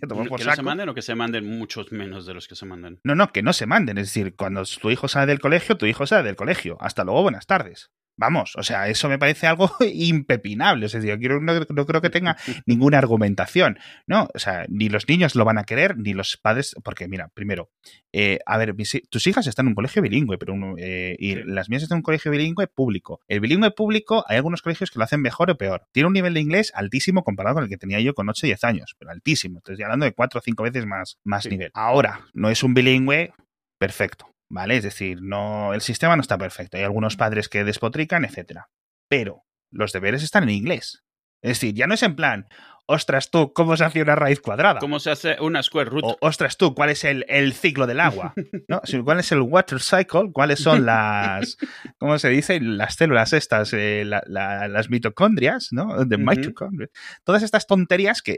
que 0.38 0.44
no 0.44 0.54
se 0.54 0.62
manden 0.62 0.88
o 0.88 0.94
que 0.94 1.02
se 1.02 1.14
manden 1.14 1.46
muchos 1.46 1.92
menos 1.92 2.26
de 2.26 2.34
los 2.34 2.48
que 2.48 2.54
se 2.54 2.66
mandan. 2.66 3.00
No, 3.04 3.14
no, 3.14 3.32
que 3.32 3.42
no 3.42 3.52
se 3.52 3.66
manden. 3.66 3.98
Es 3.98 4.08
decir, 4.08 4.34
cuando 4.36 4.64
tu 4.64 4.90
hijo 4.90 5.08
sale 5.08 5.26
del 5.26 5.40
colegio, 5.40 5.76
tu 5.76 5.86
hijo 5.86 6.06
sale 6.06 6.24
del 6.24 6.36
colegio. 6.36 6.76
Hasta 6.80 7.04
luego, 7.04 7.22
buenas 7.22 7.46
tardes. 7.46 7.90
Vamos, 8.22 8.54
o 8.54 8.62
sea, 8.62 8.86
eso 8.86 9.08
me 9.08 9.18
parece 9.18 9.48
algo 9.48 9.68
impepinable. 9.80 10.86
Es 10.86 10.92
decir, 10.92 11.18
yo 11.18 11.40
no, 11.40 11.54
no, 11.68 11.86
creo 11.86 12.00
que 12.00 12.08
tenga 12.08 12.36
ninguna 12.66 12.98
argumentación. 12.98 13.80
No, 14.06 14.28
o 14.32 14.38
sea, 14.38 14.64
ni 14.68 14.88
los 14.88 15.08
niños 15.08 15.34
lo 15.34 15.44
van 15.44 15.58
a 15.58 15.64
querer, 15.64 15.98
ni 15.98 16.12
los 16.12 16.36
padres. 16.36 16.76
Porque, 16.84 17.08
mira, 17.08 17.30
primero, 17.34 17.72
eh, 18.12 18.38
a 18.46 18.58
ver, 18.58 18.76
tus 19.10 19.26
hijas 19.26 19.48
están 19.48 19.66
en 19.66 19.70
un 19.70 19.74
colegio 19.74 20.02
bilingüe, 20.02 20.38
pero 20.38 20.54
uno, 20.54 20.76
eh, 20.78 21.16
y 21.18 21.34
las 21.34 21.68
mías 21.68 21.82
están 21.82 21.96
en 21.96 21.98
un 21.98 22.04
colegio 22.04 22.30
bilingüe 22.30 22.68
público. 22.68 23.20
El 23.26 23.40
bilingüe 23.40 23.72
público, 23.72 24.24
hay 24.28 24.36
algunos 24.36 24.62
colegios 24.62 24.92
que 24.92 25.00
lo 25.00 25.04
hacen 25.04 25.20
mejor 25.20 25.50
o 25.50 25.58
peor. 25.58 25.88
Tiene 25.90 26.06
un 26.06 26.12
nivel 26.12 26.34
de 26.34 26.42
inglés 26.42 26.70
altísimo 26.76 27.24
comparado 27.24 27.56
con 27.56 27.64
el 27.64 27.70
que 27.70 27.76
tenía 27.76 27.98
yo 27.98 28.14
con 28.14 28.28
8 28.28 28.40
o 28.40 28.46
10 28.46 28.62
años, 28.62 28.94
pero 29.00 29.10
altísimo. 29.10 29.58
Estoy 29.58 29.82
hablando 29.82 30.06
de 30.06 30.12
4 30.12 30.38
o 30.38 30.42
5 30.42 30.62
veces 30.62 30.86
más, 30.86 31.18
más 31.24 31.42
sí. 31.42 31.48
nivel. 31.48 31.72
Ahora, 31.74 32.20
no 32.34 32.50
es 32.50 32.62
un 32.62 32.72
bilingüe 32.72 33.32
perfecto. 33.80 34.32
¿Vale? 34.52 34.76
Es 34.76 34.84
decir, 34.84 35.22
no, 35.22 35.72
el 35.72 35.80
sistema 35.80 36.14
no 36.14 36.20
está 36.20 36.36
perfecto. 36.36 36.76
Hay 36.76 36.84
algunos 36.84 37.16
padres 37.16 37.48
que 37.48 37.64
despotrican, 37.64 38.24
etcétera. 38.24 38.68
Pero 39.08 39.44
los 39.70 39.92
deberes 39.92 40.22
están 40.22 40.44
en 40.44 40.50
inglés. 40.50 41.02
Es 41.40 41.58
decir, 41.58 41.74
ya 41.74 41.86
no 41.86 41.94
es 41.94 42.02
en 42.02 42.14
plan, 42.14 42.46
ostras 42.86 43.30
tú, 43.30 43.52
¿cómo 43.54 43.76
se 43.76 43.84
hace 43.84 44.02
una 44.02 44.14
raíz 44.14 44.40
cuadrada? 44.40 44.78
¿Cómo 44.78 45.00
se 45.00 45.10
hace 45.10 45.40
una 45.40 45.62
square 45.62 45.88
root? 45.88 46.04
O, 46.04 46.18
ostras 46.20 46.58
tú, 46.58 46.74
¿cuál 46.74 46.90
es 46.90 47.02
el, 47.04 47.24
el 47.28 47.54
ciclo 47.54 47.86
del 47.86 47.98
agua? 47.98 48.34
¿No? 48.68 48.82
¿Cuál 49.04 49.20
es 49.20 49.32
el 49.32 49.40
water 49.40 49.80
cycle? 49.80 50.30
¿Cuáles 50.32 50.60
son 50.60 50.84
las, 50.84 51.56
¿cómo 51.98 52.18
se 52.18 52.28
dice? 52.28 52.60
Las 52.60 52.96
células 52.96 53.32
estas, 53.32 53.72
eh, 53.72 54.04
la, 54.04 54.22
la, 54.26 54.68
las 54.68 54.90
mitocondrias, 54.90 55.68
¿no? 55.72 56.04
De 56.04 56.16
uh 56.16 56.20
-huh. 56.20 56.88
Todas 57.24 57.42
estas 57.42 57.66
tonterías 57.66 58.20
que, 58.20 58.36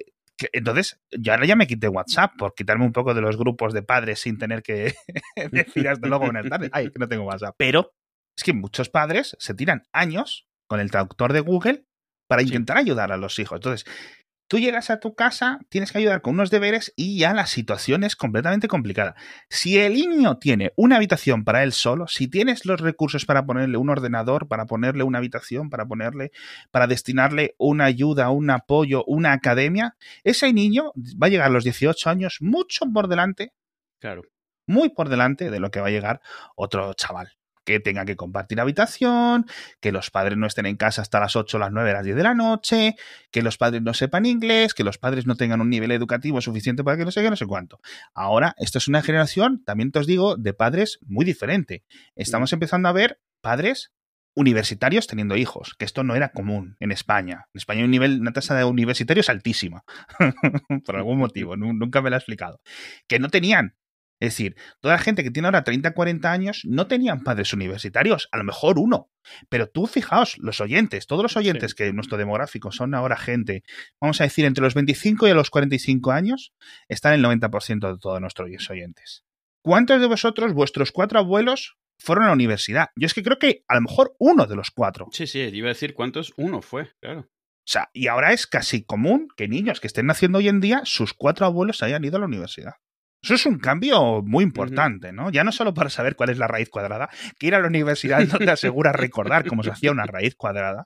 entonces, 0.52 1.00
yo 1.10 1.32
ahora 1.32 1.46
ya 1.46 1.56
me 1.56 1.66
quité 1.66 1.88
WhatsApp 1.88 2.32
por 2.36 2.54
quitarme 2.54 2.84
un 2.84 2.92
poco 2.92 3.14
de 3.14 3.20
los 3.20 3.36
grupos 3.36 3.72
de 3.72 3.82
padres 3.82 4.20
sin 4.20 4.38
tener 4.38 4.62
que 4.62 4.94
decir 5.52 5.88
hasta 5.88 6.06
luego 6.06 6.24
buenas 6.24 6.48
tardes. 6.48 6.70
Ay, 6.72 6.90
que 6.90 6.98
no 6.98 7.08
tengo 7.08 7.24
WhatsApp. 7.24 7.54
Pero 7.56 7.92
es 8.36 8.42
que 8.42 8.52
muchos 8.52 8.88
padres 8.88 9.36
se 9.38 9.54
tiran 9.54 9.84
años 9.92 10.48
con 10.66 10.80
el 10.80 10.90
traductor 10.90 11.32
de 11.32 11.40
Google 11.40 11.84
para 12.28 12.42
intentar 12.42 12.78
sí. 12.78 12.82
ayudar 12.82 13.12
a 13.12 13.16
los 13.16 13.38
hijos. 13.38 13.56
Entonces, 13.56 13.84
tú 14.54 14.60
llegas 14.60 14.88
a 14.88 15.00
tu 15.00 15.16
casa, 15.16 15.58
tienes 15.68 15.90
que 15.90 15.98
ayudar 15.98 16.22
con 16.22 16.34
unos 16.34 16.48
deberes 16.48 16.92
y 16.94 17.18
ya 17.18 17.34
la 17.34 17.46
situación 17.46 18.04
es 18.04 18.14
completamente 18.14 18.68
complicada. 18.68 19.16
Si 19.48 19.80
el 19.80 19.94
niño 19.94 20.38
tiene 20.38 20.72
una 20.76 20.94
habitación 20.94 21.42
para 21.42 21.64
él 21.64 21.72
solo, 21.72 22.06
si 22.06 22.28
tienes 22.28 22.64
los 22.64 22.80
recursos 22.80 23.24
para 23.24 23.46
ponerle 23.46 23.78
un 23.78 23.90
ordenador, 23.90 24.46
para 24.46 24.66
ponerle 24.66 25.02
una 25.02 25.18
habitación, 25.18 25.70
para 25.70 25.86
ponerle, 25.86 26.30
para 26.70 26.86
destinarle 26.86 27.56
una 27.58 27.86
ayuda, 27.86 28.30
un 28.30 28.48
apoyo, 28.48 29.02
una 29.08 29.32
academia, 29.32 29.96
ese 30.22 30.52
niño 30.52 30.92
va 31.20 31.26
a 31.26 31.30
llegar 31.30 31.48
a 31.48 31.52
los 31.52 31.64
18 31.64 32.08
años 32.08 32.36
mucho 32.38 32.86
por 32.94 33.08
delante. 33.08 33.54
Claro. 33.98 34.22
Muy 34.68 34.90
por 34.90 35.08
delante 35.08 35.50
de 35.50 35.58
lo 35.58 35.72
que 35.72 35.80
va 35.80 35.88
a 35.88 35.90
llegar 35.90 36.20
otro 36.54 36.94
chaval 36.94 37.32
que 37.64 37.80
tenga 37.80 38.04
que 38.04 38.16
compartir 38.16 38.60
habitación, 38.60 39.46
que 39.80 39.92
los 39.92 40.10
padres 40.10 40.38
no 40.38 40.46
estén 40.46 40.66
en 40.66 40.76
casa 40.76 41.02
hasta 41.02 41.20
las 41.20 41.36
8, 41.36 41.58
las 41.58 41.72
9, 41.72 41.92
las 41.92 42.04
10 42.04 42.16
de 42.16 42.22
la 42.22 42.34
noche, 42.34 42.96
que 43.30 43.42
los 43.42 43.56
padres 43.56 43.82
no 43.82 43.94
sepan 43.94 44.26
inglés, 44.26 44.74
que 44.74 44.84
los 44.84 44.98
padres 44.98 45.26
no 45.26 45.36
tengan 45.36 45.60
un 45.60 45.70
nivel 45.70 45.90
educativo 45.90 46.40
suficiente 46.40 46.84
para 46.84 46.96
que 46.96 47.04
no 47.04 47.10
sé 47.10 47.22
qué, 47.22 47.30
no 47.30 47.36
sé 47.36 47.46
cuánto. 47.46 47.80
Ahora, 48.14 48.54
esto 48.58 48.78
es 48.78 48.88
una 48.88 49.02
generación, 49.02 49.62
también 49.64 49.90
te 49.90 49.98
os 49.98 50.06
digo, 50.06 50.36
de 50.36 50.54
padres 50.54 50.98
muy 51.06 51.24
diferente. 51.24 51.84
Estamos 52.14 52.52
empezando 52.52 52.88
a 52.88 52.92
ver 52.92 53.20
padres 53.40 53.92
universitarios 54.34 55.06
teniendo 55.06 55.36
hijos, 55.36 55.74
que 55.78 55.84
esto 55.84 56.02
no 56.02 56.14
era 56.14 56.30
común 56.30 56.76
en 56.80 56.90
España. 56.90 57.46
En 57.54 57.58
España 57.58 57.80
hay 57.80 57.84
un 57.84 57.90
nivel, 57.90 58.20
una 58.20 58.32
tasa 58.32 58.54
de 58.54 58.64
universitarios 58.64 59.28
altísima, 59.28 59.84
por 60.84 60.96
algún 60.96 61.18
motivo, 61.18 61.56
nunca 61.56 62.02
me 62.02 62.10
lo 62.10 62.16
ha 62.16 62.18
explicado. 62.18 62.60
Que 63.06 63.18
no 63.18 63.28
tenían 63.28 63.76
es 64.24 64.32
decir, 64.32 64.56
toda 64.80 64.94
la 64.94 65.00
gente 65.00 65.22
que 65.22 65.30
tiene 65.30 65.48
ahora 65.48 65.64
30, 65.64 65.92
40 65.92 66.32
años 66.32 66.62
no 66.64 66.86
tenían 66.86 67.22
padres 67.22 67.52
universitarios, 67.52 68.28
a 68.32 68.38
lo 68.38 68.44
mejor 68.44 68.78
uno. 68.78 69.10
Pero 69.48 69.68
tú 69.68 69.86
fijaos, 69.86 70.36
los 70.38 70.60
oyentes, 70.60 71.06
todos 71.06 71.22
los 71.22 71.36
oyentes 71.36 71.72
sí. 71.72 71.76
que 71.76 71.92
nuestro 71.92 72.16
demográfico 72.16 72.72
son 72.72 72.94
ahora 72.94 73.16
gente, 73.16 73.62
vamos 74.00 74.20
a 74.20 74.24
decir, 74.24 74.44
entre 74.44 74.62
los 74.62 74.74
25 74.74 75.28
y 75.28 75.34
los 75.34 75.50
45 75.50 76.10
años, 76.12 76.54
están 76.88 77.14
el 77.14 77.24
90% 77.24 77.92
de 77.92 77.98
todos 77.98 78.20
nuestros 78.20 78.48
oyentes. 78.70 79.24
¿Cuántos 79.62 80.00
de 80.00 80.06
vosotros, 80.06 80.52
vuestros 80.52 80.92
cuatro 80.92 81.18
abuelos, 81.18 81.76
fueron 81.98 82.24
a 82.24 82.28
la 82.28 82.34
universidad? 82.34 82.88
Yo 82.96 83.06
es 83.06 83.14
que 83.14 83.22
creo 83.22 83.38
que 83.38 83.64
a 83.68 83.74
lo 83.74 83.82
mejor 83.82 84.14
uno 84.18 84.46
de 84.46 84.56
los 84.56 84.70
cuatro. 84.70 85.08
Sí, 85.12 85.26
sí, 85.26 85.40
iba 85.40 85.68
a 85.68 85.72
decir 85.74 85.94
cuántos, 85.94 86.32
uno 86.36 86.60
fue, 86.60 86.90
claro. 87.00 87.20
O 87.20 87.66
sea, 87.66 87.88
y 87.94 88.08
ahora 88.08 88.32
es 88.34 88.46
casi 88.46 88.84
común 88.84 89.28
que 89.38 89.48
niños 89.48 89.80
que 89.80 89.86
estén 89.86 90.06
naciendo 90.06 90.38
hoy 90.38 90.48
en 90.48 90.60
día, 90.60 90.82
sus 90.84 91.14
cuatro 91.14 91.46
abuelos 91.46 91.82
hayan 91.82 92.04
ido 92.04 92.18
a 92.18 92.20
la 92.20 92.26
universidad. 92.26 92.74
Eso 93.24 93.34
es 93.34 93.46
un 93.46 93.58
cambio 93.58 94.22
muy 94.22 94.44
importante, 94.44 95.10
¿no? 95.12 95.30
Ya 95.30 95.44
no 95.44 95.50
solo 95.50 95.72
para 95.72 95.88
saber 95.88 96.14
cuál 96.14 96.28
es 96.28 96.36
la 96.36 96.46
raíz 96.46 96.68
cuadrada, 96.68 97.08
que 97.38 97.46
ir 97.46 97.54
a 97.54 97.60
la 97.60 97.68
universidad 97.68 98.20
no 98.26 98.38
te 98.38 98.50
asegura 98.50 98.92
recordar 98.92 99.46
cómo 99.46 99.62
se 99.62 99.70
hacía 99.70 99.90
una 99.92 100.04
raíz 100.04 100.34
cuadrada, 100.34 100.84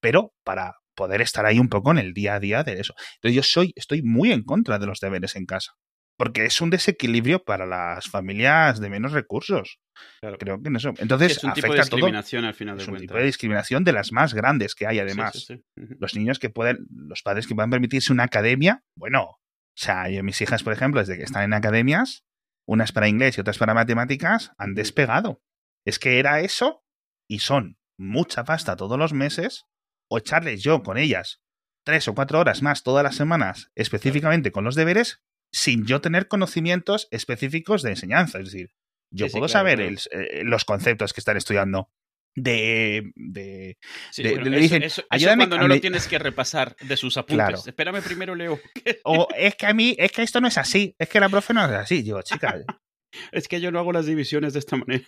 pero 0.00 0.32
para 0.44 0.76
poder 0.96 1.20
estar 1.20 1.44
ahí 1.44 1.58
un 1.58 1.68
poco 1.68 1.90
en 1.90 1.98
el 1.98 2.14
día 2.14 2.36
a 2.36 2.40
día 2.40 2.62
de 2.64 2.80
eso. 2.80 2.94
Entonces 3.16 3.36
yo 3.36 3.42
soy, 3.42 3.72
estoy 3.76 4.02
muy 4.02 4.32
en 4.32 4.44
contra 4.44 4.78
de 4.78 4.86
los 4.86 4.98
deberes 5.00 5.36
en 5.36 5.44
casa, 5.44 5.72
porque 6.16 6.46
es 6.46 6.58
un 6.62 6.70
desequilibrio 6.70 7.44
para 7.44 7.66
las 7.66 8.08
familias 8.08 8.80
de 8.80 8.88
menos 8.88 9.12
recursos. 9.12 9.78
Claro. 10.20 10.38
Creo 10.38 10.62
que 10.62 10.68
en 10.68 10.76
eso. 10.76 10.92
Entonces, 10.98 11.32
es 11.36 11.44
un 11.44 11.50
afecta 11.50 11.68
tipo 11.68 11.74
de 11.74 11.80
discriminación 11.82 12.42
todo. 12.42 12.48
al 12.48 12.54
final 12.54 12.76
de 12.76 12.82
es 12.82 12.88
cuentas. 12.88 13.02
un 13.02 13.06
tipo 13.08 13.18
de 13.18 13.24
discriminación 13.24 13.84
de 13.84 13.92
las 13.92 14.10
más 14.12 14.32
grandes 14.34 14.74
que 14.74 14.86
hay, 14.86 14.98
además. 15.00 15.32
Sí, 15.34 15.40
sí, 15.40 15.54
sí. 15.56 15.82
-huh. 15.82 15.96
Los 16.00 16.14
niños 16.16 16.38
que 16.38 16.48
pueden, 16.48 16.78
los 16.90 17.22
padres 17.22 17.46
que 17.46 17.54
puedan 17.54 17.70
permitirse 17.70 18.12
una 18.12 18.24
academia, 18.24 18.82
bueno, 18.96 19.36
o 19.76 19.80
sea, 19.82 20.08
yo, 20.08 20.22
mis 20.22 20.40
hijas, 20.40 20.62
por 20.62 20.72
ejemplo, 20.72 21.00
desde 21.00 21.16
que 21.16 21.24
están 21.24 21.42
en 21.44 21.52
academias, 21.54 22.24
unas 22.66 22.92
para 22.92 23.08
inglés 23.08 23.36
y 23.36 23.40
otras 23.40 23.58
para 23.58 23.74
matemáticas, 23.74 24.52
han 24.58 24.74
despegado. 24.74 25.42
Es 25.84 25.98
que 25.98 26.18
era 26.18 26.40
eso 26.40 26.84
y 27.28 27.40
son 27.40 27.78
mucha 27.98 28.44
pasta 28.44 28.76
todos 28.76 28.98
los 28.98 29.12
meses 29.12 29.66
o 30.10 30.18
echarles 30.18 30.62
yo 30.62 30.82
con 30.82 30.96
ellas 30.98 31.42
tres 31.84 32.08
o 32.08 32.14
cuatro 32.14 32.40
horas 32.40 32.62
más 32.62 32.82
todas 32.82 33.04
las 33.04 33.14
semanas 33.16 33.70
específicamente 33.74 34.50
con 34.52 34.64
los 34.64 34.74
deberes 34.74 35.22
sin 35.52 35.84
yo 35.86 36.00
tener 36.00 36.26
conocimientos 36.28 37.06
específicos 37.10 37.82
de 37.82 37.90
enseñanza. 37.90 38.38
Es 38.38 38.46
decir, 38.46 38.72
yo 39.12 39.26
Sí, 39.26 39.30
sí, 39.30 39.32
puedo 39.38 39.46
claro, 39.46 39.58
saber 39.60 39.78
claro. 39.78 39.90
el- 40.12 40.20
eh, 40.40 40.44
los 40.44 40.64
conceptos 40.64 41.12
que 41.12 41.20
están 41.20 41.36
estudiando 41.36 41.90
de... 42.34 43.12
de, 43.14 43.78
Sí, 44.10 44.22
de- 44.22 44.30
bueno, 44.30 44.44
de- 44.44 44.50
le 44.50 44.58
dicen, 44.58 44.82
eso- 44.82 45.00
eso 45.02 45.06
"Ayúdame 45.10 45.48
cuando 45.48 45.58
no 45.58 45.68
lo 45.68 45.80
tienes 45.80 46.06
que 46.08 46.18
repasar 46.18 46.76
de 46.80 46.96
sus 46.96 47.16
apuntes. 47.16 47.46
Claro. 47.46 47.62
Espérame 47.66 48.02
primero, 48.02 48.34
Leo. 48.34 48.60
O 49.04 49.28
es 49.36 49.54
que 49.56 49.66
a 49.66 49.74
mí, 49.74 49.94
es 49.98 50.12
que 50.12 50.22
esto 50.22 50.40
no 50.40 50.48
es 50.48 50.58
así, 50.58 50.94
es 50.98 51.08
que 51.08 51.20
la 51.20 51.28
profe 51.28 51.54
no 51.54 51.64
es 51.64 51.70
así. 51.72 52.02
Digo, 52.02 52.20
chica, 52.22 52.56
es 53.32 53.48
que 53.48 53.60
yo 53.60 53.70
no 53.70 53.78
hago 53.78 53.92
las 53.92 54.06
divisiones 54.06 54.52
de 54.52 54.58
esta 54.58 54.76
manera. 54.76 55.04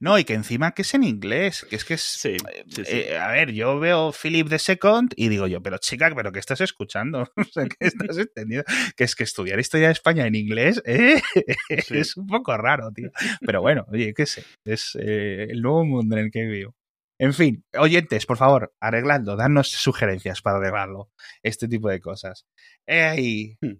No, 0.00 0.18
y 0.18 0.24
que 0.24 0.32
encima 0.32 0.72
que 0.72 0.80
es 0.80 0.94
en 0.94 1.04
inglés, 1.04 1.66
que 1.68 1.76
es 1.76 1.84
que 1.84 1.94
es... 1.94 2.00
Sí, 2.00 2.38
sí, 2.68 2.84
sí. 2.86 2.92
Eh, 2.92 3.18
a 3.18 3.28
ver, 3.28 3.52
yo 3.52 3.78
veo 3.78 4.12
Philip 4.12 4.48
the 4.48 4.58
Second 4.58 5.12
y 5.14 5.28
digo 5.28 5.46
yo, 5.46 5.62
pero 5.62 5.76
chica, 5.76 6.10
¿pero 6.16 6.32
qué 6.32 6.38
estás 6.38 6.62
escuchando? 6.62 7.30
O 7.36 7.44
sea, 7.44 7.66
¿qué 7.66 7.86
estás 7.86 8.16
entendiendo? 8.16 8.64
Que 8.96 9.04
es 9.04 9.14
que 9.14 9.24
estudiar 9.24 9.60
historia 9.60 9.88
de 9.88 9.92
España 9.92 10.26
en 10.26 10.34
inglés 10.34 10.80
¿eh? 10.86 11.20
Es 11.68 12.16
un 12.16 12.26
poco 12.26 12.56
raro, 12.56 12.90
tío. 12.92 13.10
Pero 13.44 13.60
bueno, 13.60 13.84
oye, 13.88 14.14
qué 14.14 14.24
sé, 14.24 14.44
es 14.64 14.96
eh, 14.98 15.48
el 15.50 15.60
nuevo 15.60 15.84
mundo 15.84 16.16
en 16.16 16.24
el 16.24 16.30
que 16.30 16.44
vivo. 16.44 16.74
En 17.18 17.34
fin, 17.34 17.62
oyentes, 17.76 18.24
por 18.24 18.38
favor, 18.38 18.72
arregladlo, 18.80 19.36
dadnos 19.36 19.68
sugerencias 19.68 20.40
para 20.40 20.56
arreglarlo, 20.56 21.10
este 21.42 21.68
tipo 21.68 21.90
de 21.90 22.00
cosas. 22.00 22.46
Hmm. 22.86 23.74